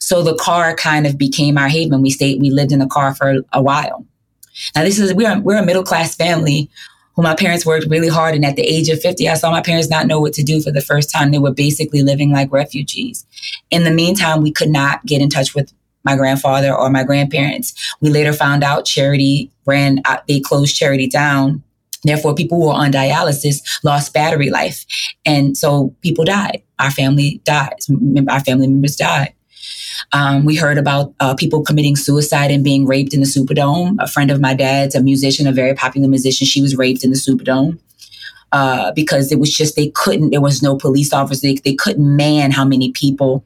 [0.00, 2.02] So the car kind of became our haven.
[2.02, 4.06] We stayed, we lived in the car for a while.
[4.74, 6.70] Now this is, we're, we're a middle class family
[7.16, 8.34] who my parents worked really hard.
[8.34, 10.60] And at the age of 50, I saw my parents not know what to do
[10.60, 11.30] for the first time.
[11.30, 13.26] They were basically living like refugees.
[13.70, 15.72] In the meantime, we could not get in touch with
[16.04, 17.74] my grandfather or my grandparents.
[18.00, 21.62] We later found out charity ran, uh, they closed charity down.
[22.04, 24.84] Therefore, people who were on dialysis lost battery life.
[25.24, 26.62] And so people died.
[26.78, 27.74] Our family died.
[28.28, 29.32] Our family members died.
[30.12, 33.96] Um, we heard about uh, people committing suicide and being raped in the Superdome.
[34.00, 37.10] A friend of my dad's, a musician, a very popular musician, she was raped in
[37.10, 37.78] the Superdome.
[38.52, 42.14] Uh, because it was just they couldn't there was no police officers they, they couldn't
[42.16, 43.44] man how many people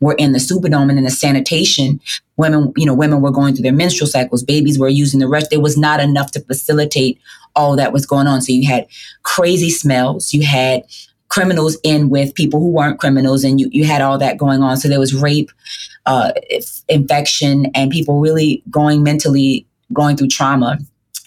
[0.00, 2.00] were in the Superdome and in the sanitation,
[2.36, 5.50] women, you know, women were going through their menstrual cycles, babies were using the rest.
[5.50, 7.20] There was not enough to facilitate
[7.54, 8.40] all that was going on.
[8.40, 8.86] So you had
[9.22, 10.82] crazy smells, you had
[11.30, 14.76] criminals in with people who weren't criminals, and you, you had all that going on.
[14.76, 15.50] So there was rape,
[16.06, 16.32] uh,
[16.88, 20.78] infection, and people really going mentally going through trauma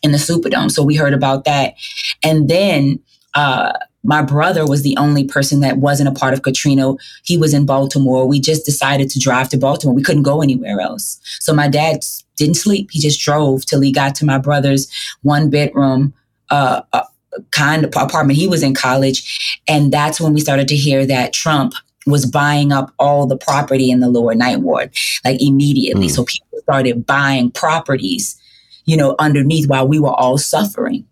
[0.03, 0.69] in the Superdome.
[0.69, 1.75] So we heard about that.
[2.23, 2.99] And then
[3.33, 6.93] uh, my brother was the only person that wasn't a part of Katrina.
[7.23, 8.27] He was in Baltimore.
[8.27, 9.95] We just decided to drive to Baltimore.
[9.95, 11.19] We couldn't go anywhere else.
[11.39, 11.99] So my dad
[12.35, 12.89] didn't sleep.
[12.91, 16.13] He just drove till he got to my brother's one bedroom
[16.49, 17.03] uh, uh,
[17.51, 18.37] kind of apartment.
[18.37, 19.61] He was in college.
[19.67, 21.73] And that's when we started to hear that Trump
[22.05, 24.93] was buying up all the property in the lower ninth ward,
[25.23, 26.07] like immediately.
[26.07, 26.11] Mm.
[26.11, 28.39] So people started buying properties,
[28.85, 31.05] you know, underneath while we were all suffering.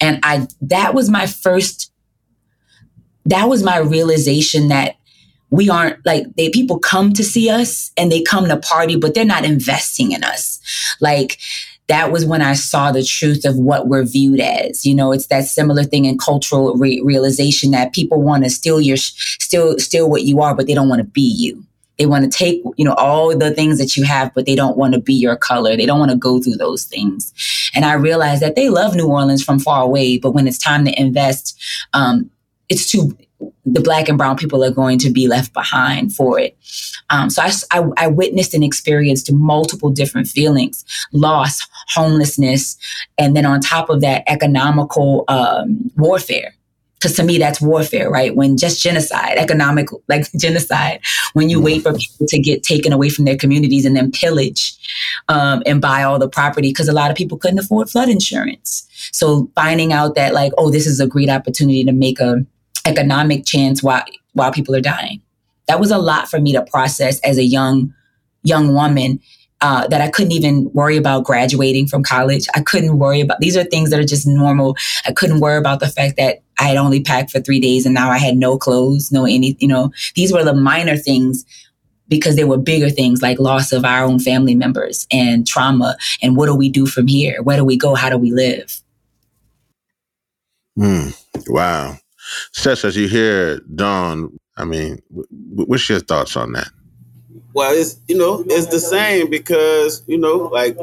[0.00, 1.92] And I that was my first
[3.24, 4.96] that was my realization that
[5.50, 9.14] we aren't like they people come to see us and they come to party but
[9.14, 10.60] they're not investing in us
[11.00, 11.38] like
[11.88, 14.84] that was when i saw the truth of what we're viewed as.
[14.84, 18.80] You know it's that similar thing in cultural re- realization that people want to steal
[18.80, 21.62] your steal steal what you are but they don't want to be you.
[21.98, 24.76] They want to take you know all the things that you have but they don't
[24.76, 25.76] want to be your color.
[25.76, 27.32] They don't want to go through those things.
[27.74, 30.84] And i realized that they love new orleans from far away but when it's time
[30.84, 31.60] to invest
[31.92, 32.30] um,
[32.68, 33.16] it's too
[33.64, 36.56] the black and brown people are going to be left behind for it.
[37.10, 42.76] Um, so I, I, I, witnessed and experienced multiple different feelings, loss, homelessness,
[43.18, 46.54] and then on top of that, economical um, warfare.
[46.94, 48.34] Because to me, that's warfare, right?
[48.34, 51.00] When just genocide, economic, like genocide,
[51.34, 54.74] when you wait for people to get taken away from their communities and then pillage
[55.28, 58.88] um, and buy all the property, because a lot of people couldn't afford flood insurance.
[59.12, 62.46] So finding out that, like, oh, this is a great opportunity to make a
[62.86, 65.20] economic chance while while people are dying.
[65.68, 67.92] That was a lot for me to process as a young
[68.42, 69.20] young woman
[69.60, 72.46] uh, that I couldn't even worry about graduating from college.
[72.54, 74.76] I couldn't worry about these are things that are just normal.
[75.06, 77.94] I couldn't worry about the fact that I had only packed for three days and
[77.94, 81.44] now I had no clothes, no any, you know, these were the minor things
[82.08, 85.96] because there were bigger things like loss of our own family members and trauma.
[86.22, 87.42] And what do we do from here?
[87.42, 87.94] Where do we go?
[87.94, 88.80] How do we live?
[90.78, 91.16] Mm,
[91.48, 91.96] wow.
[92.52, 96.68] Sess, as you hear Dawn, I mean, what's your thoughts on that?
[97.52, 100.76] Well, it's you know it's the same because you know like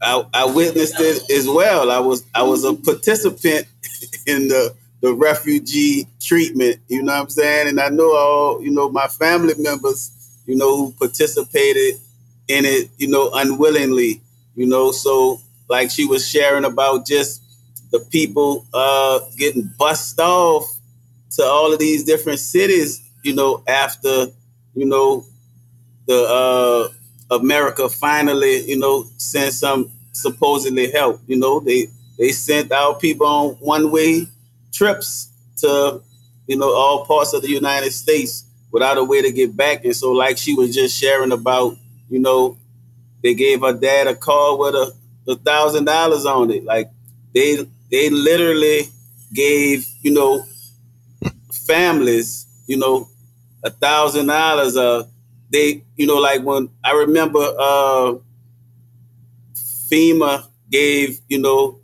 [0.00, 1.90] I, I witnessed it as well.
[1.90, 3.66] I was I was a participant
[4.26, 6.80] in the the refugee treatment.
[6.88, 7.68] You know what I'm saying?
[7.68, 10.12] And I know all you know my family members
[10.46, 12.00] you know, who participated
[12.48, 14.20] in it, you know, unwillingly,
[14.54, 14.92] you know.
[14.92, 17.42] So like she was sharing about just
[17.92, 20.64] the people uh, getting bussed off
[21.30, 24.26] to all of these different cities, you know, after,
[24.74, 25.24] you know,
[26.06, 26.90] the
[27.30, 31.20] uh, America finally, you know, sent some supposedly help.
[31.26, 34.26] You know, they they sent our people on one way
[34.72, 36.02] trips to,
[36.46, 39.84] you know, all parts of the United States without a way to get back.
[39.84, 41.76] And so, like she was just sharing about,
[42.08, 42.56] you know,
[43.22, 44.94] they gave her dad a car with a,
[45.28, 46.64] a thousand dollars on it.
[46.64, 46.90] Like
[47.34, 48.88] they they literally
[49.34, 50.44] gave, you know,
[51.66, 53.08] families, you know,
[53.64, 54.76] a thousand dollars.
[54.76, 55.04] Uh,
[55.52, 58.14] they, you know, like when I remember uh,
[59.90, 61.80] FEMA gave, you know,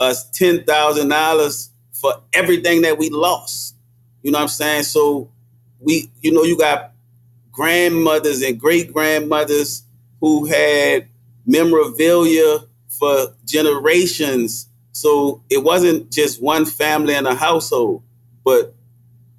[0.00, 3.76] us ten thousand dollars for everything that we lost.
[4.22, 4.84] You know what I'm saying?
[4.84, 5.30] So
[5.80, 6.92] we, you know, you got
[7.52, 9.84] grandmothers and great grandmothers
[10.20, 11.08] who had
[11.46, 14.68] memorabilia for generations.
[14.92, 18.02] So it wasn't just one family in a household,
[18.44, 18.74] but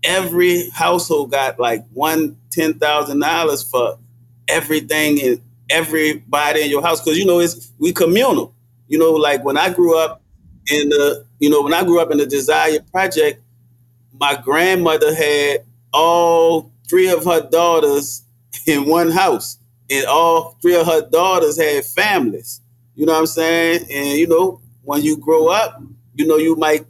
[0.03, 3.97] every household got like one ten thousand dollars for
[4.47, 8.53] everything and everybody in your house because you know it's we communal.
[8.87, 10.21] You know, like when I grew up
[10.71, 13.41] in the you know when I grew up in the Desire Project,
[14.19, 18.23] my grandmother had all three of her daughters
[18.67, 19.57] in one house,
[19.89, 22.61] and all three of her daughters had families.
[22.95, 23.85] You know what I'm saying?
[23.91, 25.81] And you know, when you grow up,
[26.15, 26.85] you know you might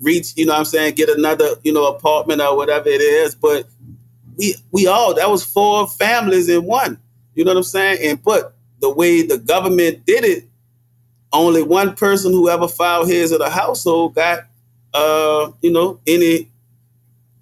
[0.00, 3.34] reach, you know what I'm saying, get another, you know, apartment or whatever it is.
[3.34, 3.66] But
[4.36, 6.98] we we all that was four families in one.
[7.34, 7.98] You know what I'm saying?
[8.02, 10.44] And but the way the government did it,
[11.32, 14.46] only one person who ever filed his of the household got
[14.94, 16.50] uh, you know, any,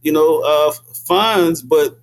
[0.02, 0.72] you know, uh
[1.06, 1.98] funds, but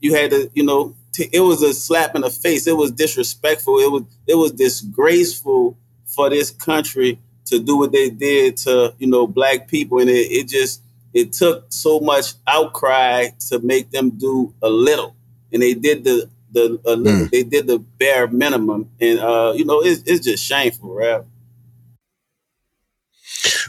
[0.00, 2.66] you had to, you know, t- it was a slap in the face.
[2.66, 3.78] It was disrespectful.
[3.78, 5.76] It was it was disgraceful
[6.14, 10.30] for this country to do what they did to you know black people, and it,
[10.30, 15.14] it just it took so much outcry to make them do a little,
[15.52, 17.30] and they did the the mm.
[17.30, 21.22] they did the bare minimum, and uh, you know it's it's just shameful, right?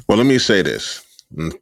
[0.07, 1.03] Well, let me say this.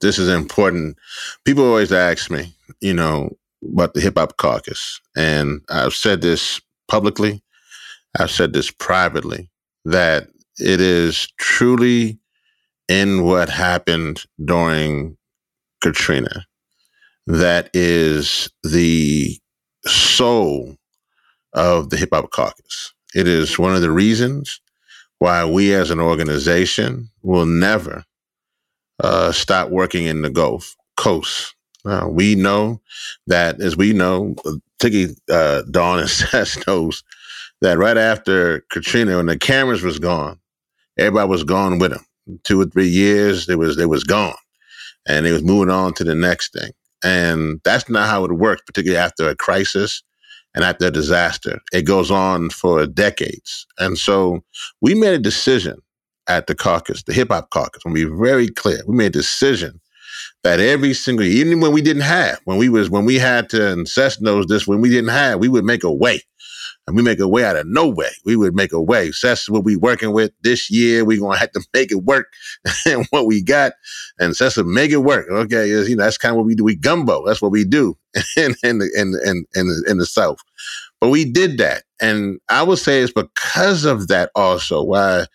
[0.02, 0.98] This is important.
[1.46, 3.36] People always ask me, you know,
[3.72, 7.42] about the hip hop caucus, and I've said this publicly.
[8.20, 9.50] I've said this privately
[9.86, 10.28] that
[10.60, 12.20] it is truly
[12.88, 15.18] in what happened during
[15.82, 16.46] Katrina
[17.28, 19.38] that is the
[19.86, 20.76] soul
[21.54, 22.94] of the Hip Hop Caucus.
[23.16, 24.60] It is one of the reasons
[25.20, 28.04] why we as an organization will never
[29.02, 31.56] uh, stop working in the Gulf Coast.
[31.86, 32.82] Uh, we know
[33.28, 34.36] that, as we know,
[34.80, 37.04] Tiggy, uh, Dawn, and Sess knows
[37.62, 40.40] that right after Katrina, when the cameras was gone,
[40.98, 42.06] everybody was gone with them.
[42.44, 44.36] Two or three years, they was it was gone,
[45.08, 46.72] and they was moving on to the next thing.
[47.04, 50.02] And that's not how it works, particularly after a crisis
[50.56, 51.60] and after a disaster.
[51.74, 53.66] It goes on for decades.
[53.80, 54.44] And so
[54.82, 55.78] we made a decision
[56.28, 57.84] at the caucus, the hip hop caucus.
[57.86, 58.82] I'm be very clear.
[58.88, 59.82] We made a decision
[60.44, 63.50] that every single year, even when we didn't have, when we was when we had
[63.50, 66.22] to, and Sess knows this, when we didn't have, we would make a way
[66.86, 68.10] and we make a way out of no way.
[68.26, 69.12] We would make a way.
[69.12, 71.06] So that's what we're working with this year.
[71.06, 72.28] We're gonna have to make it work
[72.86, 73.74] and what we got.
[74.20, 75.28] And so that's to make it work.
[75.30, 76.64] Okay, you know, that's kind of what we do.
[76.64, 77.26] We gumbo.
[77.26, 77.98] That's what we do
[78.38, 80.40] in in the in in in the, in the South.
[81.00, 81.84] But we did that.
[82.02, 85.26] And I would say it's because of that also why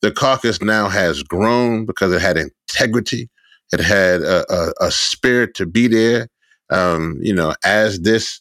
[0.00, 3.28] the caucus now has grown because it had integrity.
[3.72, 6.28] It had a, a, a spirit to be there.
[6.70, 8.40] Um, you know, as this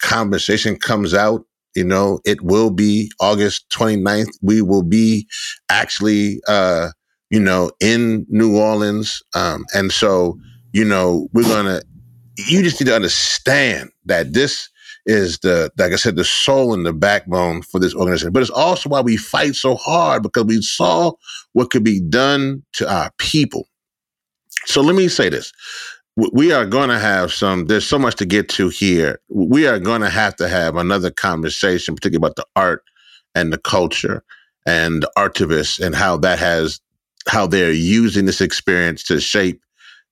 [0.00, 4.30] conversation comes out, you know, it will be August 29th.
[4.42, 5.26] We will be
[5.70, 6.88] actually, uh,
[7.30, 9.22] you know, in New Orleans.
[9.34, 10.38] Um, and so,
[10.72, 11.82] you know, we're going to,
[12.36, 14.68] you just need to understand that this
[15.06, 18.32] is the, like I said, the soul and the backbone for this organization.
[18.32, 21.12] But it's also why we fight so hard because we saw
[21.52, 23.66] what could be done to our people.
[24.66, 25.52] So let me say this
[26.16, 29.20] we are going to have some there's so much to get to here.
[29.28, 32.82] We are going to have to have another conversation particularly about the art
[33.34, 34.22] and the culture
[34.66, 36.80] and the artivists and how that has
[37.28, 39.62] how they're using this experience to shape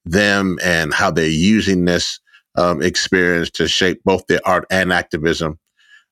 [0.05, 2.19] them and how they're using this
[2.55, 5.59] um, experience to shape both their art and activism.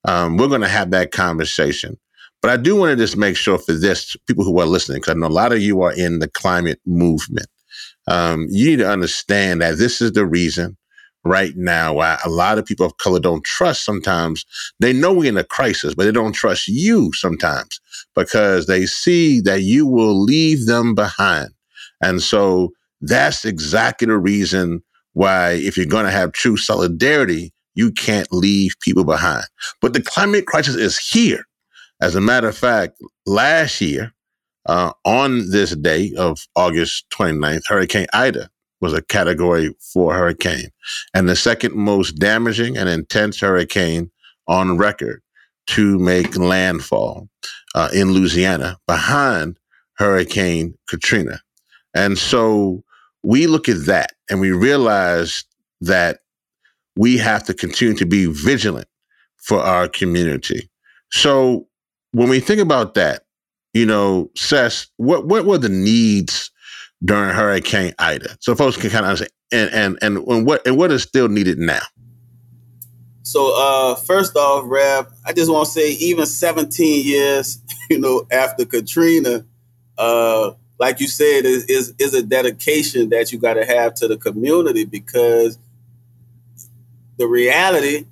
[0.05, 1.97] Um, we're going to have that conversation.
[2.41, 5.15] But i do want to just make sure for this people who are listening because
[5.15, 7.47] i know a lot of you are in the climate movement
[8.07, 10.77] um, you need to understand that this is the reason
[11.23, 14.45] right now why a lot of people of color don't trust sometimes.
[14.79, 17.79] They know we're in a crisis, but they don't trust you sometimes
[18.15, 21.49] because they see that you will leave them behind.
[22.01, 24.81] And so that's exactly the reason
[25.13, 29.43] why, if you're going to have true solidarity, you can't leave people behind.
[29.81, 31.43] But the climate crisis is here.
[32.01, 34.13] As a matter of fact, last year,
[34.67, 38.49] uh, on this day of August 29th, Hurricane Ida
[38.79, 40.69] was a category four hurricane
[41.13, 44.11] and the second most damaging and intense hurricane
[44.47, 45.21] on record
[45.67, 47.27] to make landfall
[47.75, 49.57] uh, in Louisiana behind
[49.93, 51.41] Hurricane Katrina.
[51.93, 52.83] And so
[53.23, 55.43] we look at that and we realize
[55.81, 56.19] that
[56.95, 58.87] we have to continue to be vigilant
[59.37, 60.69] for our community.
[61.11, 61.67] So
[62.11, 63.23] when we think about that,
[63.73, 66.51] you know, Sess, what what were the needs
[67.03, 68.37] during Hurricane Ida?
[68.39, 71.29] So folks can kind of understand and and and, and what and what is still
[71.29, 71.81] needed now.
[73.23, 77.59] So uh first off, Rev, I just want to say even 17 years,
[77.89, 79.45] you know, after Katrina,
[79.97, 84.07] uh, like you said, is is, is a dedication that you got to have to
[84.07, 85.57] the community because
[87.17, 88.05] the reality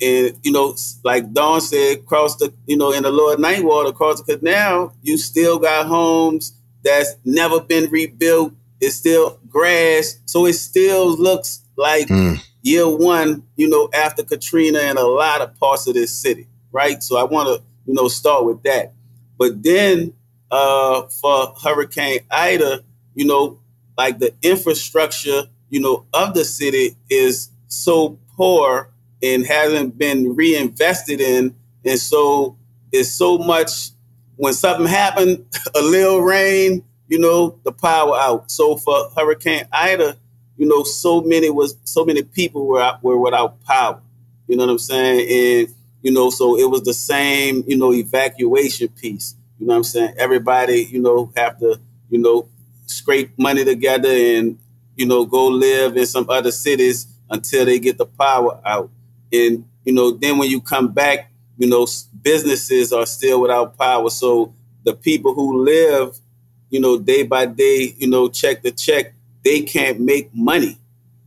[0.00, 4.22] and you know, like Dawn said, across the you know in the ninth ward across
[4.22, 6.52] the canal, you still got homes
[6.84, 8.52] that's never been rebuilt.
[8.80, 12.38] It's still grass, so it still looks like mm.
[12.62, 13.42] year one.
[13.56, 17.02] You know, after Katrina and a lot of parts of this city, right?
[17.02, 18.92] So I want to you know start with that,
[19.38, 20.12] but then
[20.50, 22.84] uh, for Hurricane Ida,
[23.14, 23.60] you know,
[23.96, 28.90] like the infrastructure, you know, of the city is so poor
[29.34, 31.54] and hasn't been reinvested in.
[31.84, 32.56] And so
[32.92, 33.90] it's so much
[34.36, 38.50] when something happened, a little rain, you know, the power out.
[38.50, 40.16] So for Hurricane Ida,
[40.56, 44.00] you know, so many was so many people were out, were without power.
[44.48, 45.28] You know what I'm saying?
[45.28, 49.34] And you know, so it was the same, you know, evacuation piece.
[49.58, 50.14] You know what I'm saying?
[50.18, 52.48] Everybody, you know, have to, you know,
[52.86, 54.58] scrape money together and,
[54.94, 58.90] you know, go live in some other cities until they get the power out.
[59.32, 61.86] And, you know, then when you come back, you know,
[62.22, 64.10] businesses are still without power.
[64.10, 64.54] So
[64.84, 66.18] the people who live,
[66.70, 69.14] you know, day by day, you know, check to check,
[69.44, 70.78] they can't make money.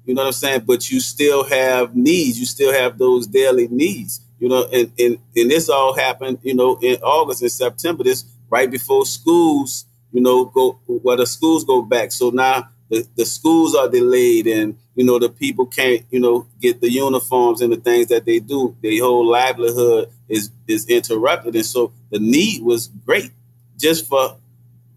[0.06, 0.64] You know what I'm saying?
[0.66, 2.40] But you still have needs.
[2.40, 4.22] You still have those daily needs.
[4.40, 8.26] You know, and, and, and this all happened, you know, in August and September, this
[8.50, 12.12] right before schools, you know, go where the schools go back.
[12.12, 16.48] So now the, the schools are delayed and you know the people can't you know
[16.60, 18.76] get the uniforms and the things that they do.
[18.82, 21.56] Their whole livelihood is is interrupted.
[21.56, 23.32] And so the need was great
[23.78, 24.38] just for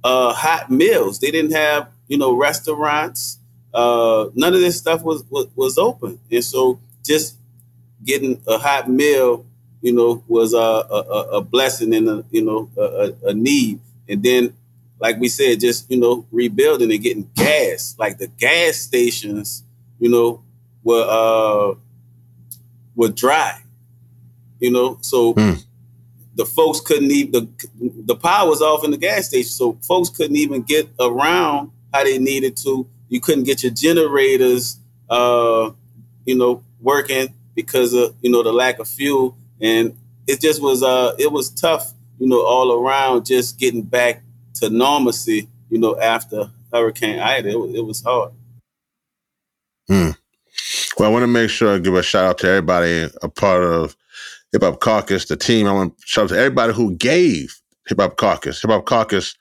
[0.02, 1.20] uh, hot meals.
[1.20, 3.38] They didn't have you know restaurants.
[3.72, 6.18] Uh, none of this stuff was, was was open.
[6.30, 7.36] And so just
[8.04, 9.46] getting a hot meal
[9.82, 13.80] you know was a, a, a blessing and a you know a, a need.
[14.08, 14.54] And then
[15.02, 17.96] like we said, just you know, rebuilding and getting gas.
[17.98, 19.64] Like the gas stations,
[19.98, 20.44] you know,
[20.84, 21.74] were uh
[22.94, 23.60] were dry.
[24.60, 25.60] You know, so mm.
[26.36, 27.68] the folks couldn't even the
[28.06, 32.04] the power was off in the gas station, so folks couldn't even get around how
[32.04, 32.86] they needed to.
[33.08, 34.78] You couldn't get your generators,
[35.10, 35.72] uh,
[36.24, 39.98] you know, working because of you know the lack of fuel, and
[40.28, 44.22] it just was uh it was tough, you know, all around just getting back
[44.54, 47.50] to normalcy, you know, after Hurricane Ida.
[47.50, 48.32] It was, it was hard.
[49.88, 50.10] Hmm.
[50.98, 53.64] Well, I want to make sure I give a shout out to everybody a part
[53.64, 53.96] of
[54.52, 55.66] Hip Hop Caucus, the team.
[55.66, 59.34] I want to shout out to everybody who gave Hip Hop Caucus, Hip Hop Caucus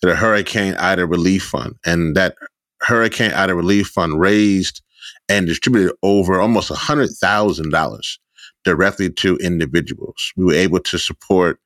[0.00, 1.74] to the Hurricane Ida Relief Fund.
[1.84, 2.36] And that
[2.80, 4.82] Hurricane Ida Relief Fund raised
[5.28, 8.18] and distributed over almost $100,000
[8.64, 10.32] directly to individuals.
[10.36, 11.58] We were able to support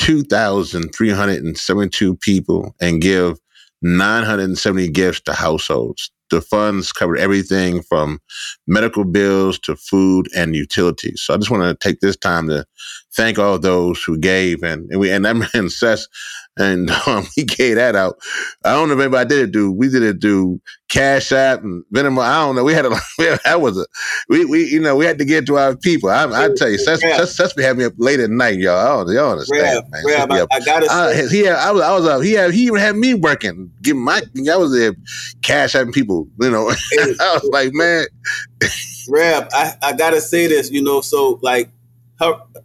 [0.00, 3.38] 2,372 people and give
[3.82, 6.10] 970 gifts to households.
[6.30, 8.18] The funds covered everything from
[8.66, 11.20] medical bills to food and utilities.
[11.22, 12.64] So I just want to take this time to
[13.16, 16.06] thank all those who gave and, and we and that man Sess
[16.58, 18.18] and um, he gave that out.
[18.64, 19.72] I don't know if anybody did it do.
[19.72, 22.22] We did it do Cash App and Venmo.
[22.22, 22.64] I don't know.
[22.64, 22.90] We had a
[23.44, 23.86] that was a
[24.28, 26.10] we we you know we had to get to our people.
[26.10, 26.96] I, I tell you, yeah.
[26.96, 28.76] Sess, Sess be having me up late at night, y'all.
[28.76, 30.32] I don't, y'all understand, man.
[30.32, 32.22] I, I, gotta I, he had, I was I was up.
[32.22, 34.94] He had he even had me working, giving my I was there
[35.42, 36.28] cash having people.
[36.40, 38.06] You know, I was like, man.
[39.08, 40.70] Rev, I, I gotta say this.
[40.70, 41.70] You know, so like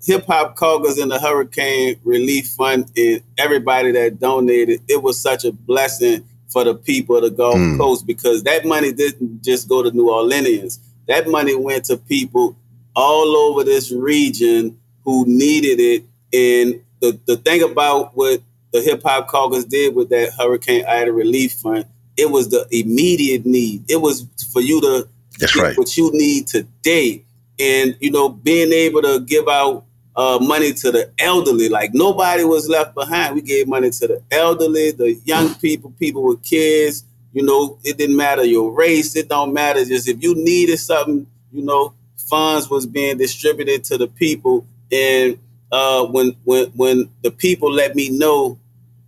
[0.06, 5.46] Hip Hop Caucus and the Hurricane Relief Fund and everybody that donated, it was such
[5.46, 7.78] a blessing for the people of the Gulf mm.
[7.78, 10.80] Coast because that money didn't just go to New Orleanians.
[11.08, 12.56] that money went to people
[12.96, 16.04] all over this region who needed it.
[16.34, 18.42] And the, the thing about what
[18.72, 21.86] the Hip Hop Caucus did with that Hurricane Ida Relief Fund,
[22.18, 23.84] it was the immediate need.
[23.90, 25.08] It was for you to
[25.40, 25.78] That's get right.
[25.78, 27.25] what you need today.
[27.60, 29.86] And, you know, being able to give out
[30.16, 33.36] uh, money to the elderly, like nobody was left behind.
[33.36, 37.04] We gave money to the elderly, the young people, people with kids.
[37.34, 39.16] You know, it didn't matter your race.
[39.16, 39.84] It don't matter.
[39.84, 41.94] Just if you needed something, you know,
[42.30, 44.66] funds was being distributed to the people.
[44.92, 45.38] And
[45.72, 48.58] uh, when when when the people let me know,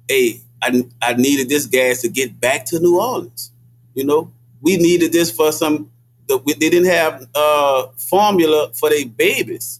[0.08, 3.52] hey, I, I needed this gas to get back to New Orleans.
[3.94, 4.32] You know,
[4.62, 5.92] we needed this for some.
[6.28, 9.80] The, they didn't have uh, formula for their babies,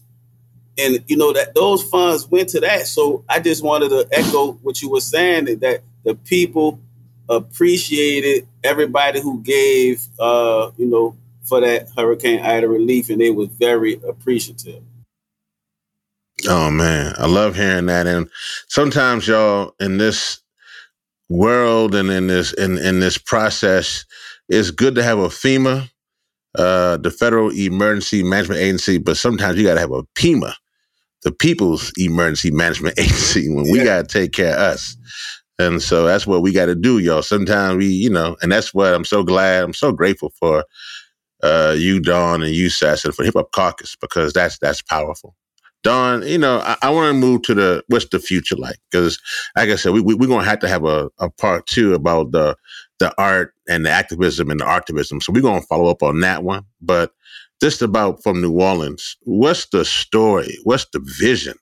[0.78, 2.86] and you know that those funds went to that.
[2.86, 6.80] So I just wanted to echo what you were saying that, that the people
[7.28, 13.48] appreciated everybody who gave, uh, you know, for that Hurricane Ida relief, and they was
[13.48, 14.82] very appreciative.
[16.46, 18.06] Oh man, I love hearing that.
[18.06, 18.28] And
[18.68, 20.40] sometimes y'all in this
[21.28, 24.04] world and in this in, in this process,
[24.48, 25.90] it's good to have a FEMA,
[26.58, 30.54] uh, the Federal Emergency Management Agency, but sometimes you gotta have a PEMA,
[31.24, 33.84] the People's Emergency Management Agency, when we Yeah.
[33.84, 34.96] gotta take care of us.
[35.60, 37.22] And so that's what we gotta do, y'all.
[37.22, 40.64] Sometimes we, you know, and that's what I'm so glad, I'm so grateful for
[41.42, 45.34] uh you, Dawn, and you, Sess, and for Hip Hop Caucus, because that's that's powerful.
[45.84, 48.76] Dawn, you know, I, I want to move to the what's the future like?
[48.90, 49.18] Because,
[49.56, 52.32] like I said, we, we we're gonna have to have a, a part two about
[52.32, 52.56] the
[52.98, 55.20] the art and the activism and the activism.
[55.20, 56.64] So we're gonna follow up on that one.
[56.80, 57.12] But
[57.60, 60.56] just about from New Orleans, what's the story?
[60.64, 61.54] What's the vision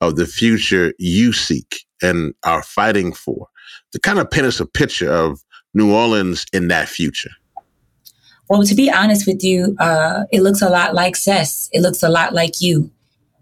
[0.00, 3.48] of the future you seek and are fighting for?
[3.92, 5.40] To kind of paint us a picture of
[5.74, 7.30] New Orleans in that future.
[8.48, 11.68] Well, to be honest with you, uh, it looks a lot like Sess.
[11.72, 12.90] It looks a lot like you.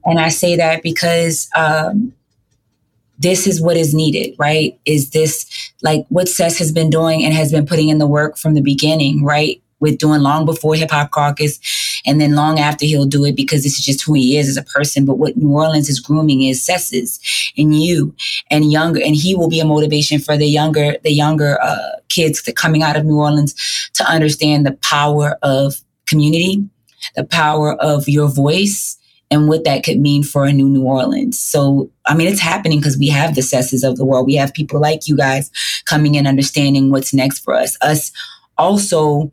[0.04, 2.12] And I say that because um,
[3.18, 4.78] this is what is needed, right?
[4.84, 5.46] Is this
[5.82, 8.60] like what Sess has been doing and has been putting in the work from the
[8.60, 9.62] beginning, right?
[9.80, 11.58] With doing long before Hip Hop Caucus
[12.06, 14.56] and then long after he'll do it because this is just who he is as
[14.56, 15.04] a person.
[15.04, 17.20] But what New Orleans is grooming is Sess's
[17.56, 18.14] and you
[18.50, 22.42] and younger, and he will be a motivation for the younger, the younger uh, kids
[22.42, 23.54] that coming out of New Orleans
[23.94, 25.74] to understand the power of
[26.06, 26.64] community,
[27.16, 28.98] the power of your voice,
[29.34, 31.38] and what that could mean for a new New Orleans.
[31.38, 34.26] So, I mean, it's happening because we have the Sesses of the world.
[34.26, 35.50] We have people like you guys
[35.86, 37.76] coming in, understanding what's next for us.
[37.82, 38.12] Us
[38.56, 39.32] also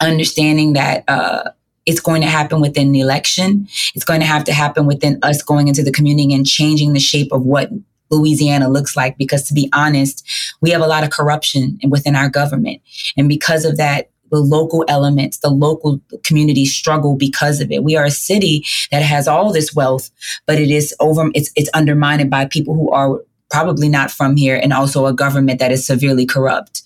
[0.00, 1.50] understanding that uh,
[1.84, 3.66] it's going to happen within the election.
[3.94, 7.00] It's going to have to happen within us going into the community and changing the
[7.00, 7.70] shape of what
[8.10, 9.18] Louisiana looks like.
[9.18, 10.26] Because to be honest,
[10.60, 12.80] we have a lot of corruption within our government.
[13.16, 17.84] And because of that, the local elements, the local communities struggle because of it.
[17.84, 20.10] We are a city that has all this wealth,
[20.46, 23.20] but it is over, it's, it's undermined by people who are
[23.50, 26.82] probably not from here and also a government that is severely corrupt.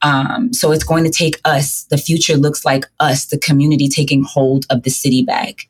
[0.00, 4.24] Um, so it's going to take us, the future looks like us, the community taking
[4.24, 5.68] hold of the city back.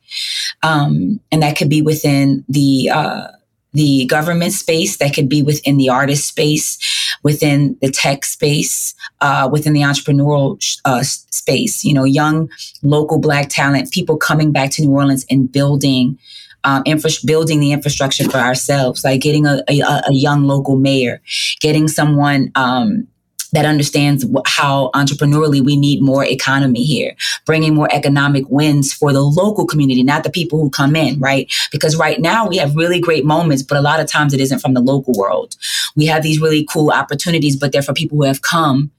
[0.63, 3.27] Um, and that could be within the, uh,
[3.73, 6.77] the government space, that could be within the artist space,
[7.23, 11.83] within the tech space, uh, within the entrepreneurial uh, space.
[11.83, 12.49] You know, young
[12.83, 16.17] local Black talent, people coming back to New Orleans and building.
[16.65, 21.21] Um, infra- building the infrastructure for ourselves, like getting a, a, a young local mayor,
[21.61, 23.07] getting someone um,
[23.53, 29.21] that understands how entrepreneurially we need more economy here, bringing more economic wins for the
[29.21, 31.51] local community, not the people who come in, right?
[31.71, 34.59] Because right now we have really great moments, but a lot of times it isn't
[34.59, 35.55] from the local world.
[35.95, 38.91] We have these really cool opportunities, but they're for people who have come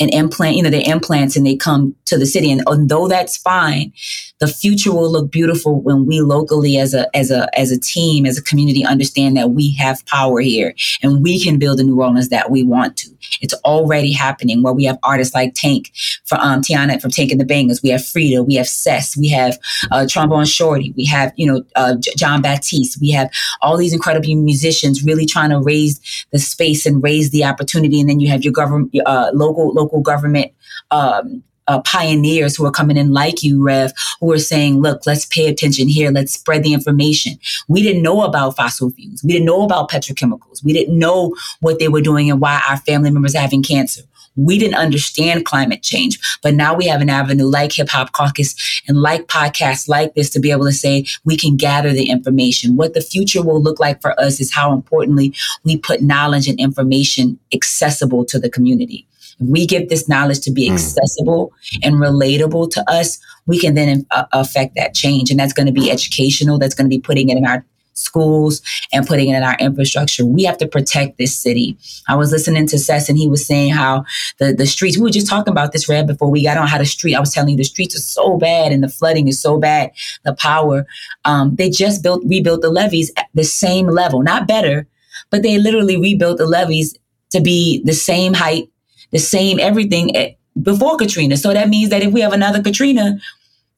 [0.00, 2.50] and implant, you know, they implants and they come to the city.
[2.50, 3.92] And although that's fine,
[4.38, 8.26] the future will look beautiful when we locally as a as a as a team,
[8.26, 12.00] as a community understand that we have power here and we can build a New
[12.00, 13.10] Orleans that we want to.
[13.40, 15.90] It's already happening where we have artists like Tank
[16.24, 17.82] from um Tiana from Tank and the Bangas.
[17.82, 19.58] We have Frida, we have Sess, we have
[19.90, 23.30] uh, Trombone Shorty, we have, you know, uh, J- Jon Batiste, we have
[23.60, 26.00] all these incredible musicians really trying to raise
[26.32, 28.00] the space and raise the opportunity.
[28.00, 30.52] And then you have your government, uh, local local government
[30.90, 35.26] um, uh, pioneers who are coming in like you, Rev, who are saying, look, let's
[35.26, 36.10] pay attention here.
[36.10, 37.38] Let's spread the information.
[37.68, 39.22] We didn't know about fossil fuels.
[39.22, 40.64] We didn't know about petrochemicals.
[40.64, 44.02] We didn't know what they were doing and why our family members are having cancer.
[44.36, 48.82] We didn't understand climate change, but now we have an avenue like Hip Hop Caucus
[48.86, 52.76] and like podcasts like this to be able to say we can gather the information.
[52.76, 55.34] What the future will look like for us is how importantly
[55.64, 59.08] we put knowledge and information accessible to the community
[59.40, 60.72] we get this knowledge to be mm.
[60.72, 65.30] accessible and relatable to us, we can then uh, affect that change.
[65.30, 66.58] And that's going to be educational.
[66.58, 67.64] That's going to be putting it in our
[67.98, 68.62] schools
[68.92, 70.24] and putting it in our infrastructure.
[70.24, 71.76] We have to protect this city.
[72.08, 74.04] I was listening to Sess and he was saying how
[74.38, 76.78] the, the streets, we were just talking about this, Red, before we got on how
[76.78, 79.40] the street, I was telling you the streets are so bad and the flooding is
[79.40, 79.90] so bad,
[80.24, 80.86] the power.
[81.24, 84.86] Um, they just built, rebuilt the levees at the same level, not better,
[85.30, 86.96] but they literally rebuilt the levees
[87.30, 88.70] to be the same height,
[89.12, 91.36] the same everything at, before Katrina.
[91.36, 93.18] So that means that if we have another Katrina,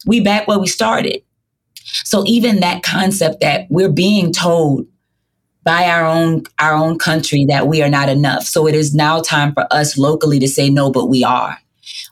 [0.06, 1.22] we back where we started.
[2.04, 4.86] So even that concept that we're being told
[5.62, 8.44] by our own our own country that we are not enough.
[8.44, 11.58] So it is now time for us locally to say no, but we are.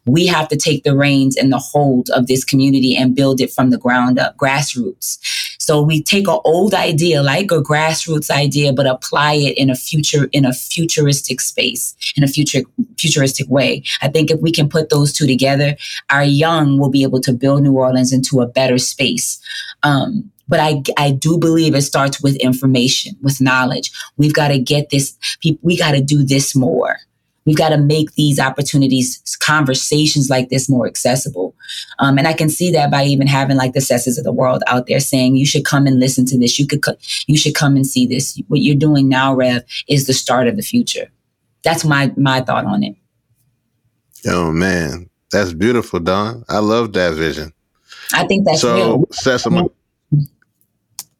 [0.06, 3.52] We have to take the reins and the hold of this community and build it
[3.52, 5.18] from the ground up, grassroots.
[5.68, 9.74] So we take an old idea, like a grassroots idea, but apply it in a
[9.74, 12.62] future, in a futuristic space, in a future,
[12.98, 13.82] futuristic way.
[14.00, 15.76] I think if we can put those two together,
[16.08, 19.38] our young will be able to build New Orleans into a better space.
[19.82, 23.90] Um, but I, I do believe it starts with information, with knowledge.
[24.16, 25.18] We've got to get this,
[25.60, 26.96] we got to do this more.
[27.48, 31.54] We've got to make these opportunities, conversations like this more accessible.
[31.98, 34.62] Um, and I can see that by even having like the Sesses of the world
[34.66, 36.58] out there saying, you should come and listen to this.
[36.58, 36.84] You could,
[37.26, 38.38] you should come and see this.
[38.48, 41.10] What you're doing now, Rev, is the start of the future.
[41.64, 42.96] That's my, my thought on it.
[44.26, 46.44] Oh man, that's beautiful, Dawn.
[46.50, 47.54] I love that vision.
[48.12, 48.74] I think that's so.
[48.74, 49.04] Real.
[49.10, 49.70] Sesame.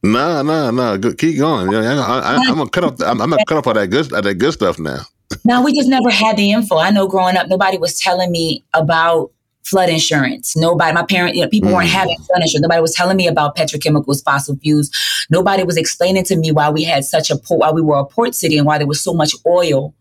[0.02, 0.98] No, no, no.
[0.98, 1.74] Keep going.
[1.74, 3.00] I, am gonna cut off.
[3.00, 5.00] I'm, I'm, gonna cut off all that good, all that good stuff now
[5.48, 6.76] now we just never had the info.
[6.76, 9.32] I know growing up, nobody was telling me about
[9.64, 10.54] flood insurance.
[10.56, 11.74] Nobody, my parents, you know, people mm.
[11.74, 12.60] weren't having flood insurance.
[12.60, 14.90] Nobody was telling me about petrochemicals, fossil fuels.
[15.30, 18.04] Nobody was explaining to me why we had such a port, why we were a
[18.04, 19.94] port city and why there was so much oil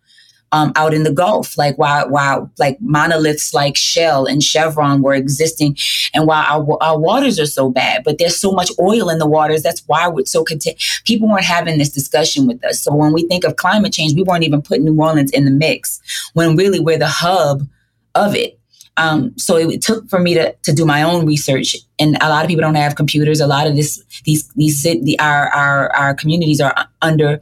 [0.52, 5.14] um, out in the Gulf, like why why like monoliths like Shell and Chevron were
[5.14, 5.78] existing,
[6.14, 8.04] and why our, our waters are so bad.
[8.04, 9.64] But there's so much oil in the waters.
[9.64, 10.82] That's why we're so content.
[11.06, 12.82] People weren't having this discussion with us.
[12.82, 15.52] So when we think of climate change, we weren't even putting New Orleans in the
[15.52, 16.02] mix
[16.34, 17.68] when really we're the hub
[18.16, 18.60] of it.
[18.98, 22.44] Um, so it took for me to, to do my own research, and a lot
[22.44, 23.40] of people don't have computers.
[23.40, 26.74] A lot of this, these, these, the, our, our, our communities are
[27.04, 27.40] under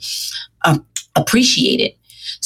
[0.66, 0.86] um,
[1.16, 1.94] appreciated.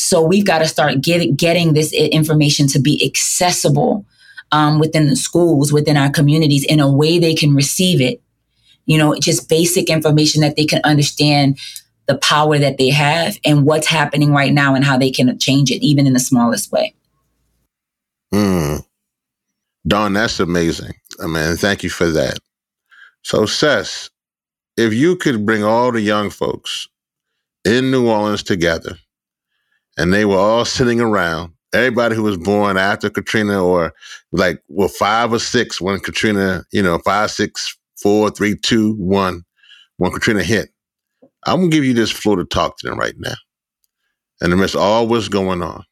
[0.02, 4.06] So we've got to start get, getting this information to be accessible
[4.54, 8.22] um, within the schools, within our communities in a way they can receive it.
[8.86, 11.60] You know, just basic information that they can understand
[12.08, 15.70] the power that they have and what's happening right now and how they can change
[15.70, 16.96] it, even in the smallest way.
[18.34, 18.86] Mm.
[19.86, 20.94] Dawn, that's amazing.
[21.22, 22.40] I mean, thank you for that.
[23.24, 24.10] So, Sess,
[24.78, 26.88] if you could bring all the young folks
[27.66, 28.98] in New Orleans together
[30.00, 31.52] and they were all sitting around.
[31.74, 33.94] Everybody who was born after Katrina or
[34.32, 39.44] like well five or six when Katrina, you know, five, six, four, three, two, one,
[39.98, 40.70] when Katrina hit.
[41.46, 43.36] I'm gonna give you this floor to talk to them right now.
[44.42, 45.84] And amidst all what's going on,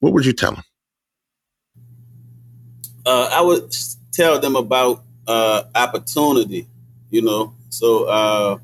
[0.00, 0.64] what would you tell them?
[3.06, 3.74] Uh, I would
[4.12, 6.68] tell them about uh, opportunity,
[7.10, 7.54] you know.
[7.70, 8.58] So uh,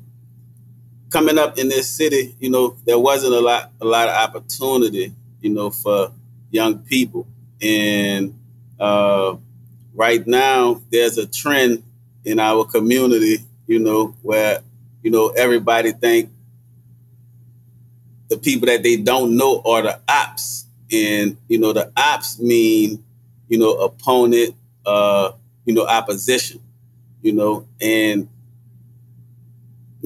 [1.09, 5.13] coming up in this city, you know, there wasn't a lot a lot of opportunity,
[5.41, 6.11] you know, for
[6.51, 7.27] young people.
[7.61, 8.37] And
[8.79, 9.37] uh,
[9.93, 11.83] right now, there's a trend
[12.25, 14.61] in our community, you know, where
[15.01, 16.29] you know everybody think
[18.29, 23.03] the people that they don't know are the ops, and you know the ops mean
[23.47, 24.55] you know opponent,
[24.85, 25.31] uh,
[25.65, 26.59] you know opposition,
[27.21, 28.27] you know, and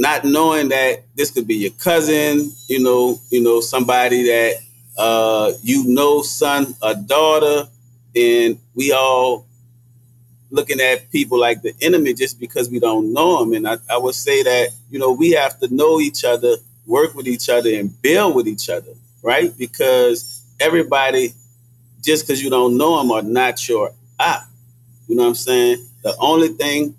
[0.01, 4.55] not knowing that this could be your cousin, you know, you know, somebody that
[4.97, 7.69] uh, you know, son a daughter,
[8.15, 9.45] and we all
[10.49, 13.53] looking at people like the enemy just because we don't know them.
[13.53, 16.55] And I, I would say that, you know, we have to know each other,
[16.87, 19.55] work with each other, and build with each other, right?
[19.55, 21.33] Because everybody,
[22.01, 24.43] just because you don't know them, are not your op.
[25.07, 25.85] You know what I'm saying?
[26.01, 26.95] The only thing,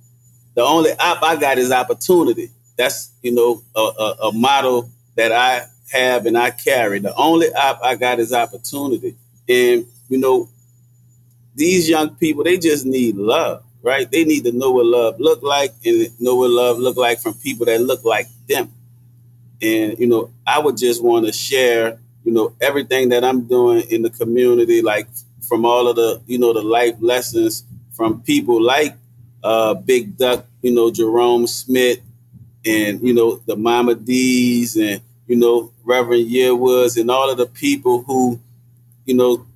[0.54, 2.50] the only op I got is opportunity
[2.82, 6.98] that's you know a, a, a model that I have and I carry.
[6.98, 9.16] The only op I got is opportunity,
[9.48, 10.48] and you know
[11.54, 14.10] these young people they just need love, right?
[14.10, 17.34] They need to know what love look like and know what love look like from
[17.34, 18.72] people that look like them.
[19.60, 23.82] And you know, I would just want to share, you know, everything that I'm doing
[23.90, 25.06] in the community, like
[25.48, 28.96] from all of the, you know, the life lessons from people like
[29.44, 32.00] uh, Big Duck, you know, Jerome Smith,
[32.64, 37.46] and you know the Mama D's and you know Reverend Yearwoods and all of the
[37.46, 38.40] people who
[39.04, 39.46] you know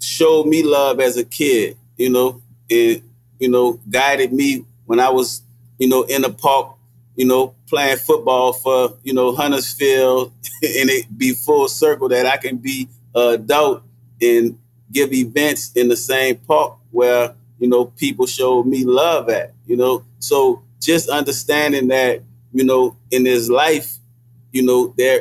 [0.00, 3.02] showed me love as a kid, you know, and
[3.40, 5.42] you know, guided me when I was,
[5.78, 6.76] you know, in the park,
[7.16, 10.32] you know, playing football for, you know, Hunter's Field,
[10.62, 13.82] and it be full circle that I can be an adult
[14.20, 14.58] and
[14.92, 19.76] give events in the same park where, you know, people showed me love at, you
[19.76, 20.04] know.
[20.18, 22.22] So just understanding that,
[22.52, 23.98] you know, in this life,
[24.52, 25.20] you know, they,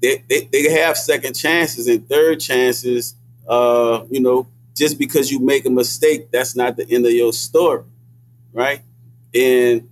[0.00, 3.14] they, they have second chances and third chances.
[3.48, 7.32] Uh, you know, just because you make a mistake, that's not the end of your
[7.32, 7.84] story,
[8.52, 8.80] right?
[9.34, 9.88] And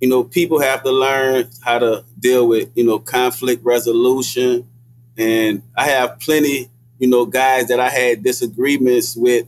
[0.00, 4.68] you know, people have to learn how to deal with you know conflict resolution.
[5.16, 9.46] And I have plenty, you know, guys that I had disagreements with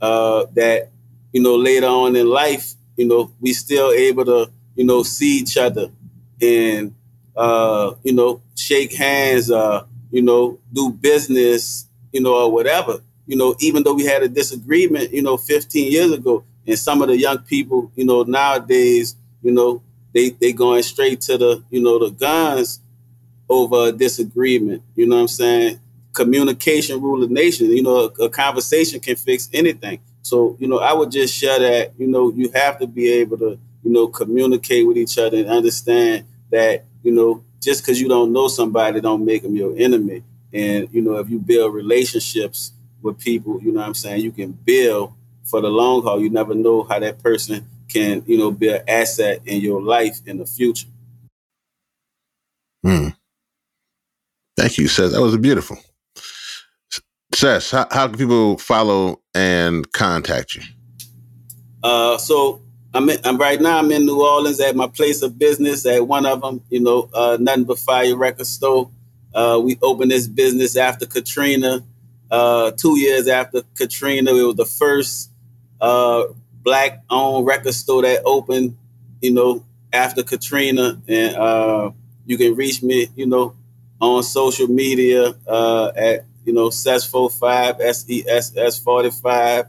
[0.00, 0.90] uh, that
[1.32, 5.38] you know later on in life, you know, we still able to you know see
[5.38, 5.90] each other
[6.42, 6.94] and
[7.36, 13.00] uh, you know, shake hands, uh, you know, do business, you know, or whatever.
[13.26, 17.02] You know, even though we had a disagreement, you know, 15 years ago, and some
[17.02, 19.82] of the young people, you know, nowadays, you know,
[20.12, 22.80] they they going straight to the, you know, the guns
[23.48, 24.82] over a disagreement.
[24.94, 25.80] You know what I'm saying?
[26.12, 27.70] Communication rule of nation.
[27.70, 30.00] You know, a, a conversation can fix anything.
[30.22, 33.38] So, you know, I would just share that, you know, you have to be able
[33.38, 38.08] to, you know, communicate with each other and understand that you know, just because you
[38.08, 40.22] don't know somebody don't make them your enemy.
[40.52, 44.32] And, you know, if you build relationships with people, you know what I'm saying, you
[44.32, 45.12] can build
[45.44, 46.20] for the long haul.
[46.20, 50.18] You never know how that person can, you know, be an asset in your life
[50.26, 50.88] in the future.
[52.84, 53.08] Hmm.
[54.56, 55.12] Thank you, Sess.
[55.12, 55.78] That was beautiful.
[57.34, 60.62] Sess, how, how can people follow and contact you?
[61.82, 62.61] Uh, so
[62.94, 63.78] I'm, in, I'm right now.
[63.78, 66.62] I'm in New Orleans at my place of business at one of them.
[66.68, 68.90] You know, uh, nothing but fire record store.
[69.34, 71.82] Uh, we opened this business after Katrina.
[72.30, 75.30] Uh, two years after Katrina, it was the first
[75.80, 76.24] uh,
[76.62, 78.76] black-owned record store that opened.
[79.22, 81.90] You know, after Katrina, and uh,
[82.26, 83.08] you can reach me.
[83.16, 83.54] You know,
[84.00, 89.66] on social media uh, at you know SESS45 S E S S 45.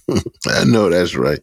[0.47, 1.39] I know that's right.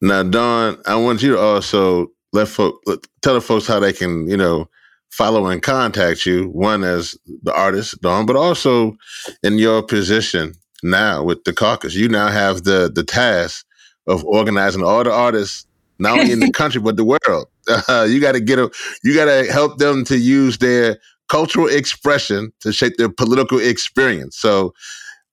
[0.00, 2.82] Now, Dawn, I want you to also let folk
[3.22, 4.68] tell the folks how they can, you know,
[5.10, 6.48] follow and contact you.
[6.48, 8.98] One as the artist, Dawn, but also
[9.42, 11.94] in your position now with the caucus.
[11.94, 13.66] You now have the the task
[14.06, 15.66] of organizing all the artists,
[15.98, 17.48] not only in the country but the world.
[17.88, 18.70] Uh, you got to get them.
[19.02, 20.98] You got to help them to use their
[21.28, 24.36] cultural expression to shape their political experience.
[24.36, 24.72] So.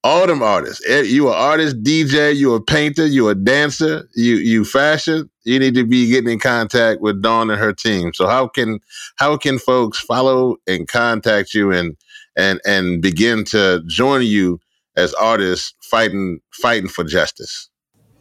[0.05, 0.83] All them artists.
[0.85, 5.29] Eh, you an artist, DJ, you a painter, you a dancer, you you fashion.
[5.45, 8.11] You need to be getting in contact with Dawn and her team.
[8.13, 8.79] So how can
[9.15, 11.95] how can folks follow and contact you and
[12.35, 14.59] and and begin to join you
[14.95, 17.69] as artists fighting fighting for justice?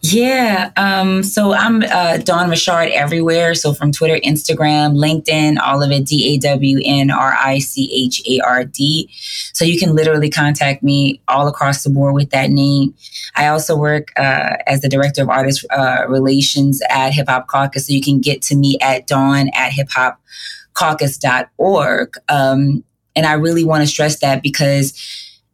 [0.05, 0.73] Yeah.
[0.77, 3.55] Um, so I'm uh, Dawn Richard everywhere.
[3.55, 7.89] So from Twitter, Instagram, LinkedIn, all of it, D A W N R I C
[7.95, 9.09] H A R D.
[9.53, 12.97] So you can literally contact me all across the board with that name.
[13.37, 17.87] I also work uh, as the Director of Artist uh, Relations at Hip Hop Caucus.
[17.87, 22.15] So you can get to me at dawn at hiphopcaucus.org.
[22.29, 22.83] Um,
[23.15, 25.01] and I really want to stress that because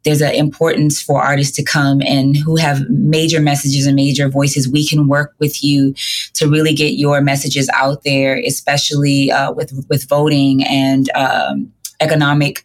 [0.05, 4.69] there's an importance for artists to come and who have major messages and major voices.
[4.69, 5.93] We can work with you
[6.35, 12.63] to really get your messages out there, especially uh, with with voting and um, economic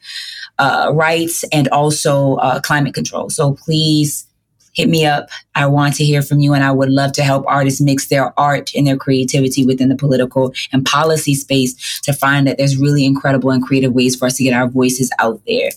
[0.58, 3.30] uh, rights and also uh, climate control.
[3.30, 4.26] So please
[4.74, 5.28] hit me up.
[5.54, 8.38] I want to hear from you, and I would love to help artists mix their
[8.38, 13.04] art and their creativity within the political and policy space to find that there's really
[13.04, 15.70] incredible and creative ways for us to get our voices out there.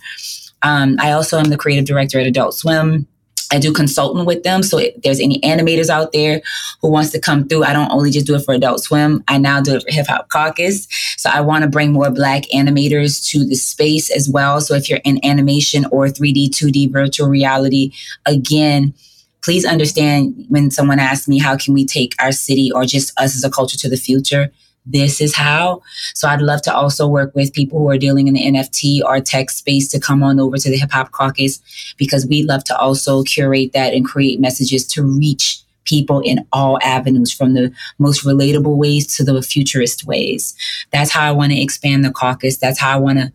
[0.64, 3.08] Um, I also am the creative director at Adult Swim.
[3.52, 4.62] I do consulting with them.
[4.62, 6.42] So if there's any animators out there
[6.82, 9.24] who wants to come through, I don't only just do it for Adult Swim.
[9.28, 10.88] I now do it for Hip Hop Caucus.
[11.18, 14.60] So I want to bring more Black animators to the space as well.
[14.60, 17.94] So if you're in animation or 3D, 2D, virtual reality,
[18.26, 18.94] again,
[19.42, 23.36] please understand when someone asks me, how can we take our city or just us
[23.36, 24.52] as a culture to the future?
[24.90, 25.82] This is how.
[26.16, 29.20] So I'd love to also work with people who are dealing in the NFT or
[29.20, 31.60] tech space to come on over to the Hip Hop Caucus
[31.98, 36.78] because we love to also curate that and create messages to reach people in all
[36.82, 40.56] avenues from the most relatable ways to the futurist ways.
[40.92, 42.58] That's how I want to expand the caucus.
[42.58, 43.32] That's how I want to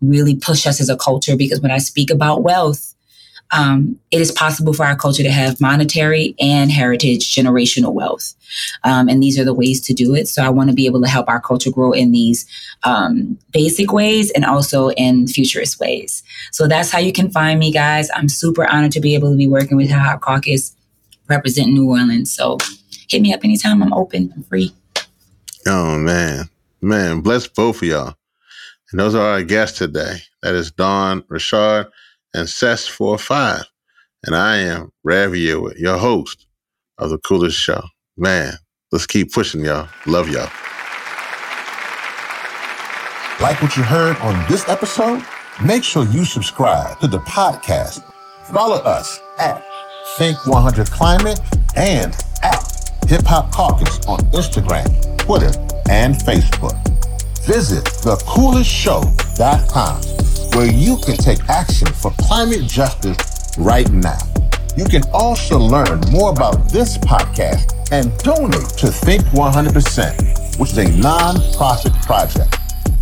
[0.00, 2.91] really push us as a culture because when I speak about wealth,
[3.52, 8.34] um, it is possible for our culture to have monetary and heritage generational wealth.
[8.82, 10.26] Um, and these are the ways to do it.
[10.26, 12.46] So I want to be able to help our culture grow in these
[12.82, 16.22] um, basic ways and also in futurist ways.
[16.50, 18.08] So that's how you can find me, guys.
[18.14, 20.74] I'm super honored to be able to be working with Hip Caucus,
[21.28, 22.34] representing New Orleans.
[22.34, 22.56] So
[23.08, 23.82] hit me up anytime.
[23.82, 24.32] I'm open.
[24.34, 24.72] I'm free.
[25.66, 26.48] Oh, man.
[26.80, 28.14] Man, bless both of y'all.
[28.90, 30.16] And those are our guests today.
[30.42, 31.86] That is Dawn Richard
[32.34, 33.64] and Sess 45.
[34.24, 36.46] And I am Rev Yearwood, your host
[36.98, 37.82] of The Coolest Show.
[38.16, 38.54] Man,
[38.92, 39.88] let's keep pushing, y'all.
[40.06, 40.48] Love y'all.
[43.40, 45.24] Like what you heard on this episode?
[45.64, 48.04] Make sure you subscribe to the podcast.
[48.52, 49.64] Follow us at
[50.16, 51.40] Think 100 Climate
[51.74, 52.62] and at
[53.08, 54.86] Hip Hop Caucus on Instagram,
[55.18, 55.50] Twitter,
[55.90, 56.78] and Facebook.
[57.44, 63.16] Visit thecoolestshow.com where you can take action for climate justice
[63.58, 64.18] right now.
[64.76, 70.78] You can also learn more about this podcast and donate to Think 100%, which is
[70.78, 72.54] a non-profit project.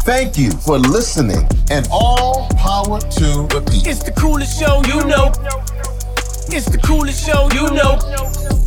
[0.03, 3.89] Thank you for listening and all power to the people.
[3.89, 5.33] It's the coolest show you know.
[6.53, 8.60] It's the coolest show you know.